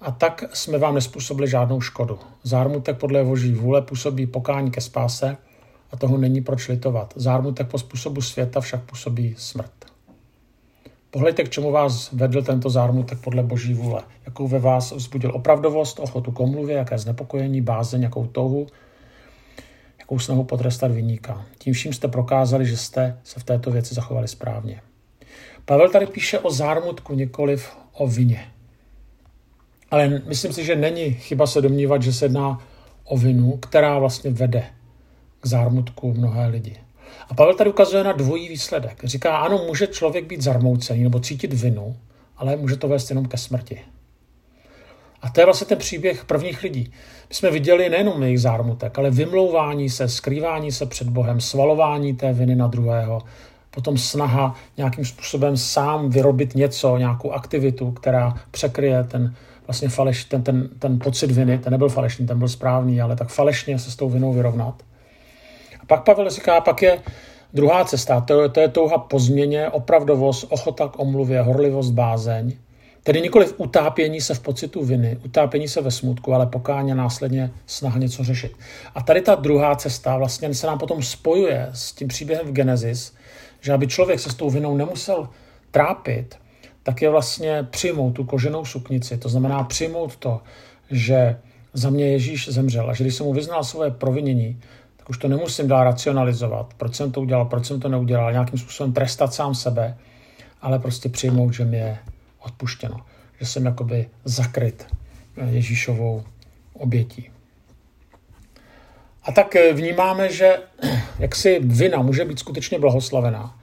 A 0.02 0.12
tak 0.12 0.44
jsme 0.54 0.78
vám 0.78 0.96
nespůsobili 0.96 1.48
žádnou 1.48 1.82
škodu. 1.82 2.20
Zármutek 2.44 2.98
podle 2.98 3.24
boží 3.24 3.54
vůle 3.54 3.82
působí 3.82 4.28
pokání 4.28 4.72
ke 4.72 4.82
spáse 4.82 5.38
a 5.92 5.98
toho 5.98 6.18
není 6.18 6.42
proč 6.42 6.68
litovat. 6.68 7.14
Zármutek 7.16 7.68
po 7.68 7.78
způsobu 7.78 8.22
světa 8.22 8.62
však 8.62 8.84
působí 8.84 9.36
smrt. 9.38 9.85
Pohleďte, 11.16 11.44
k 11.44 11.50
čemu 11.50 11.72
vás 11.72 12.12
vedl 12.12 12.44
tento 12.44 12.70
zármutek 12.70 13.20
podle 13.20 13.44
boží 13.44 13.74
vůle. 13.74 14.04
Jakou 14.26 14.48
ve 14.48 14.60
vás 14.60 14.92
vzbudil 14.92 15.32
opravdovost, 15.36 16.00
ochotu 16.00 16.32
k 16.32 16.40
omluvě, 16.40 16.76
jaké 16.78 16.98
znepokojení, 16.98 17.62
bázeň, 17.62 18.02
jakou 18.02 18.28
touhu, 18.28 18.68
jakou 20.00 20.20
snahu 20.20 20.44
potrestat 20.44 20.92
vyníka. 20.92 21.46
Tím 21.58 21.74
vším 21.74 21.94
jste 21.94 22.08
prokázali, 22.08 22.66
že 22.66 22.78
jste 22.78 23.20
se 23.24 23.40
v 23.40 23.44
této 23.44 23.72
věci 23.72 23.96
zachovali 23.96 24.28
správně. 24.28 24.82
Pavel 25.66 25.90
tady 25.90 26.06
píše 26.06 26.40
o 26.40 26.52
zármutku, 26.52 27.16
nikoliv 27.16 27.78
o 27.94 28.08
vině. 28.08 28.46
Ale 29.92 30.22
myslím 30.28 30.54
si, 30.54 30.66
že 30.66 30.76
není 30.76 31.14
chyba 31.14 31.48
se 31.48 31.62
domnívat, 31.62 32.02
že 32.02 32.14
se 32.14 32.26
jedná 32.26 32.60
o 33.04 33.18
vinu, 33.18 33.58
která 33.58 34.00
vlastně 34.00 34.32
vede 34.32 34.64
k 35.40 35.48
zármutku 35.48 36.14
mnohé 36.14 36.48
lidi. 36.48 36.85
A 37.30 37.34
Pavel 37.34 37.56
tady 37.56 37.70
ukazuje 37.70 38.04
na 38.04 38.12
dvojí 38.12 38.50
výsledek. 38.50 39.04
Říká, 39.04 39.38
ano, 39.38 39.58
může 39.68 39.88
člověk 39.88 40.26
být 40.26 40.42
zarmoucený 40.42 41.04
nebo 41.04 41.20
cítit 41.20 41.54
vinu, 41.54 41.96
ale 42.38 42.56
může 42.56 42.78
to 42.78 42.88
vést 42.88 43.10
jenom 43.10 43.26
ke 43.26 43.38
smrti. 43.38 43.80
A 45.22 45.30
to 45.30 45.42
je 45.42 45.46
vlastně 45.46 45.68
ten 45.68 45.78
příběh 45.78 46.26
prvních 46.26 46.64
lidí. 46.64 46.94
My 47.30 47.36
jsme 47.36 47.52
viděli 47.52 47.90
nejenom 47.90 48.24
jejich 48.24 48.42
zármutek, 48.42 49.00
ale 49.00 49.12
vymlouvání 49.12 49.90
se, 49.90 50.10
skrývání 50.10 50.72
se 50.72 50.86
před 50.86 51.10
Bohem, 51.10 51.42
svalování 51.42 52.14
té 52.14 52.34
viny 52.34 52.56
na 52.56 52.68
druhého, 52.68 53.22
potom 53.72 53.98
snaha 53.98 54.56
nějakým 54.78 55.06
způsobem 55.06 55.58
sám 55.58 56.10
vyrobit 56.10 56.56
něco, 56.56 56.98
nějakou 56.98 57.32
aktivitu, 57.32 57.92
která 57.92 58.34
překryje 58.52 59.04
ten 59.04 59.36
vlastně 59.68 59.90
faleš, 59.90 60.26
ten, 60.26 60.44
ten, 60.44 60.70
ten 60.80 61.00
pocit 61.00 61.32
viny, 61.32 61.58
ten 61.58 61.72
nebyl 61.72 61.90
falešný, 61.90 62.28
ten 62.28 62.40
byl 62.40 62.48
správný, 62.48 63.02
ale 63.02 63.16
tak 63.16 63.30
falešně 63.30 63.80
se 63.80 63.92
s 63.92 63.96
tou 63.96 64.10
vinou 64.10 64.34
vyrovnat. 64.34 64.84
A 65.86 65.88
pak 65.88 66.04
Pavel 66.04 66.30
říká, 66.30 66.62
pak 66.62 66.82
je 66.82 67.02
druhá 67.54 67.86
cesta, 67.86 68.22
to, 68.22 68.50
to 68.50 68.60
je 68.60 68.68
touha 68.68 68.98
po 68.98 69.20
změně, 69.20 69.70
opravdovost, 69.70 70.48
ochota 70.50 70.88
k 70.88 71.00
omluvě, 71.00 71.42
horlivost, 71.42 71.94
bázeň. 71.94 72.54
Tedy 73.04 73.22
nikoli 73.22 73.46
v 73.46 73.54
utápění 73.58 74.22
se 74.22 74.34
v 74.34 74.40
pocitu 74.40 74.86
viny, 74.86 75.18
utápění 75.26 75.68
se 75.68 75.82
ve 75.82 75.92
smutku, 75.92 76.34
ale 76.34 76.46
pokáně 76.46 76.96
následně 76.96 77.52
snaha 77.66 78.00
něco 78.00 78.24
řešit. 78.24 78.52
A 78.96 79.04
tady 79.04 79.22
ta 79.22 79.36
druhá 79.36 79.76
cesta 79.76 80.18
vlastně 80.18 80.54
se 80.54 80.68
nám 80.68 80.78
potom 80.78 81.04
spojuje 81.04 81.70
s 81.74 81.92
tím 81.92 82.08
příběhem 82.08 82.48
v 82.48 82.52
Genesis, 82.52 83.14
že 83.62 83.74
aby 83.74 83.88
člověk 83.88 84.20
se 84.20 84.30
s 84.30 84.36
tou 84.36 84.50
vinou 84.50 84.78
nemusel 84.78 85.30
trápit, 85.72 86.36
tak 86.84 87.02
je 87.02 87.10
vlastně 87.10 87.68
přijmout 87.70 88.12
tu 88.12 88.24
koženou 88.24 88.66
suknici. 88.66 89.18
To 89.18 89.30
znamená 89.30 89.64
přijmout 89.64 90.16
to, 90.16 90.42
že 90.92 91.38
za 91.74 91.90
mě 91.90 92.12
Ježíš 92.12 92.50
zemřel 92.50 92.90
a 92.90 92.94
že 92.94 93.04
když 93.04 93.16
jsem 93.16 93.26
mu 93.26 93.34
vyznal 93.34 93.64
svoje 93.64 93.92
provinění, 93.92 94.62
tak 95.06 95.10
už 95.10 95.18
to 95.18 95.28
nemusím 95.28 95.68
dál 95.68 95.84
racionalizovat. 95.84 96.74
Proč 96.78 96.96
jsem 96.96 97.12
to 97.12 97.22
udělal, 97.22 97.46
proč 97.46 97.66
jsem 97.66 97.80
to 97.80 97.90
neudělal, 97.90 98.32
nějakým 98.32 98.60
způsobem 98.60 98.94
trestat 98.94 99.34
sám 99.34 99.56
sebe, 99.56 99.98
ale 100.62 100.80
prostě 100.80 101.10
přijmout, 101.10 101.54
že 101.54 101.66
mi 101.66 101.78
je 101.78 101.98
odpuštěno. 102.40 103.06
Že 103.40 103.46
jsem 103.46 103.66
jakoby 103.66 104.10
zakryt 104.24 104.88
Ježíšovou 105.50 106.24
obětí. 106.74 107.30
A 109.24 109.32
tak 109.32 109.56
vnímáme, 109.74 110.32
že 110.32 110.58
jaksi 111.20 111.60
vina 111.64 112.02
může 112.02 112.26
být 112.26 112.40
skutečně 112.40 112.80
blahoslavená. 112.80 113.60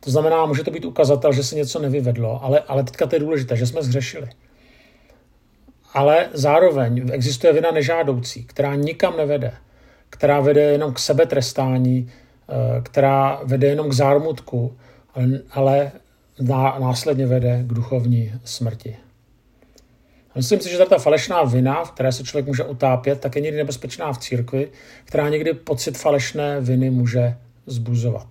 To 0.00 0.10
znamená, 0.10 0.46
může 0.46 0.64
to 0.64 0.70
být 0.70 0.84
ukazatel, 0.84 1.32
že 1.32 1.42
se 1.42 1.56
něco 1.56 1.78
nevyvedlo, 1.78 2.44
ale, 2.44 2.60
ale 2.60 2.84
teďka 2.84 3.06
to 3.06 3.16
je 3.16 3.20
důležité, 3.20 3.56
že 3.56 3.66
jsme 3.66 3.82
zhřešili. 3.82 4.28
Ale 5.92 6.28
zároveň 6.32 7.10
existuje 7.12 7.52
vina 7.52 7.70
nežádoucí, 7.70 8.44
která 8.44 8.74
nikam 8.74 9.16
nevede, 9.16 9.52
která 10.10 10.40
vede 10.40 10.60
jenom 10.60 10.94
k 10.94 10.98
sebetrestání, 10.98 12.10
eh, 12.48 12.80
která 12.80 13.40
vede 13.44 13.66
jenom 13.66 13.88
k 13.88 13.92
zármutku, 13.92 14.76
ale 15.50 15.92
následně 16.80 17.26
vede 17.26 17.62
k 17.62 17.72
duchovní 17.72 18.32
smrti. 18.44 18.96
Myslím 20.34 20.60
si, 20.60 20.70
že 20.70 20.78
ta 20.78 20.98
falešná 20.98 21.42
vina, 21.42 21.84
v 21.84 21.90
které 21.90 22.12
se 22.12 22.24
člověk 22.24 22.46
může 22.46 22.64
utápět, 22.64 23.20
tak 23.20 23.36
je 23.36 23.42
někdy 23.42 23.58
nebezpečná 23.58 24.12
v 24.12 24.18
církvi, 24.18 24.70
která 25.04 25.28
někdy 25.28 25.54
pocit 25.54 25.98
falešné 25.98 26.60
viny 26.60 26.90
může 26.90 27.36
zbuzovat. 27.66 28.26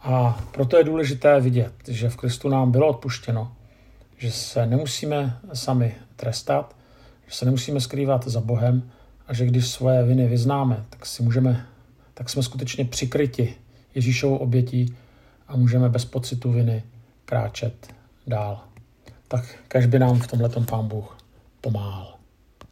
A 0.00 0.44
proto 0.52 0.76
je 0.76 0.84
důležité 0.84 1.40
vidět, 1.40 1.72
že 1.88 2.08
v 2.08 2.16
Kristu 2.16 2.48
nám 2.48 2.70
bylo 2.70 2.88
odpuštěno, 2.88 3.52
že 4.18 4.32
se 4.32 4.66
nemusíme 4.66 5.38
sami 5.52 5.94
trestat, 6.16 6.76
že 7.26 7.34
se 7.34 7.44
nemusíme 7.44 7.80
skrývat 7.80 8.26
za 8.26 8.40
Bohem 8.40 8.90
a 9.26 9.34
že 9.34 9.46
když 9.46 9.68
svoje 9.68 10.04
viny 10.04 10.28
vyznáme, 10.28 10.84
tak 10.90 11.06
si 11.06 11.22
můžeme, 11.22 11.66
tak 12.14 12.28
jsme 12.28 12.42
skutečně 12.42 12.84
přikryti 12.84 13.54
Ježíšovou 13.94 14.36
obětí 14.36 14.96
a 15.48 15.56
můžeme 15.56 15.88
bez 15.88 16.04
pocitu 16.04 16.52
viny 16.52 16.82
kráčet 17.24 17.94
dál. 18.26 18.64
Tak 19.28 19.44
každý 19.68 19.90
by 19.90 19.98
nám 19.98 20.18
v 20.20 20.26
tomhle 20.26 20.48
Pán 20.48 20.88
Bůh 20.88 21.18
pomáhal. 21.60 22.15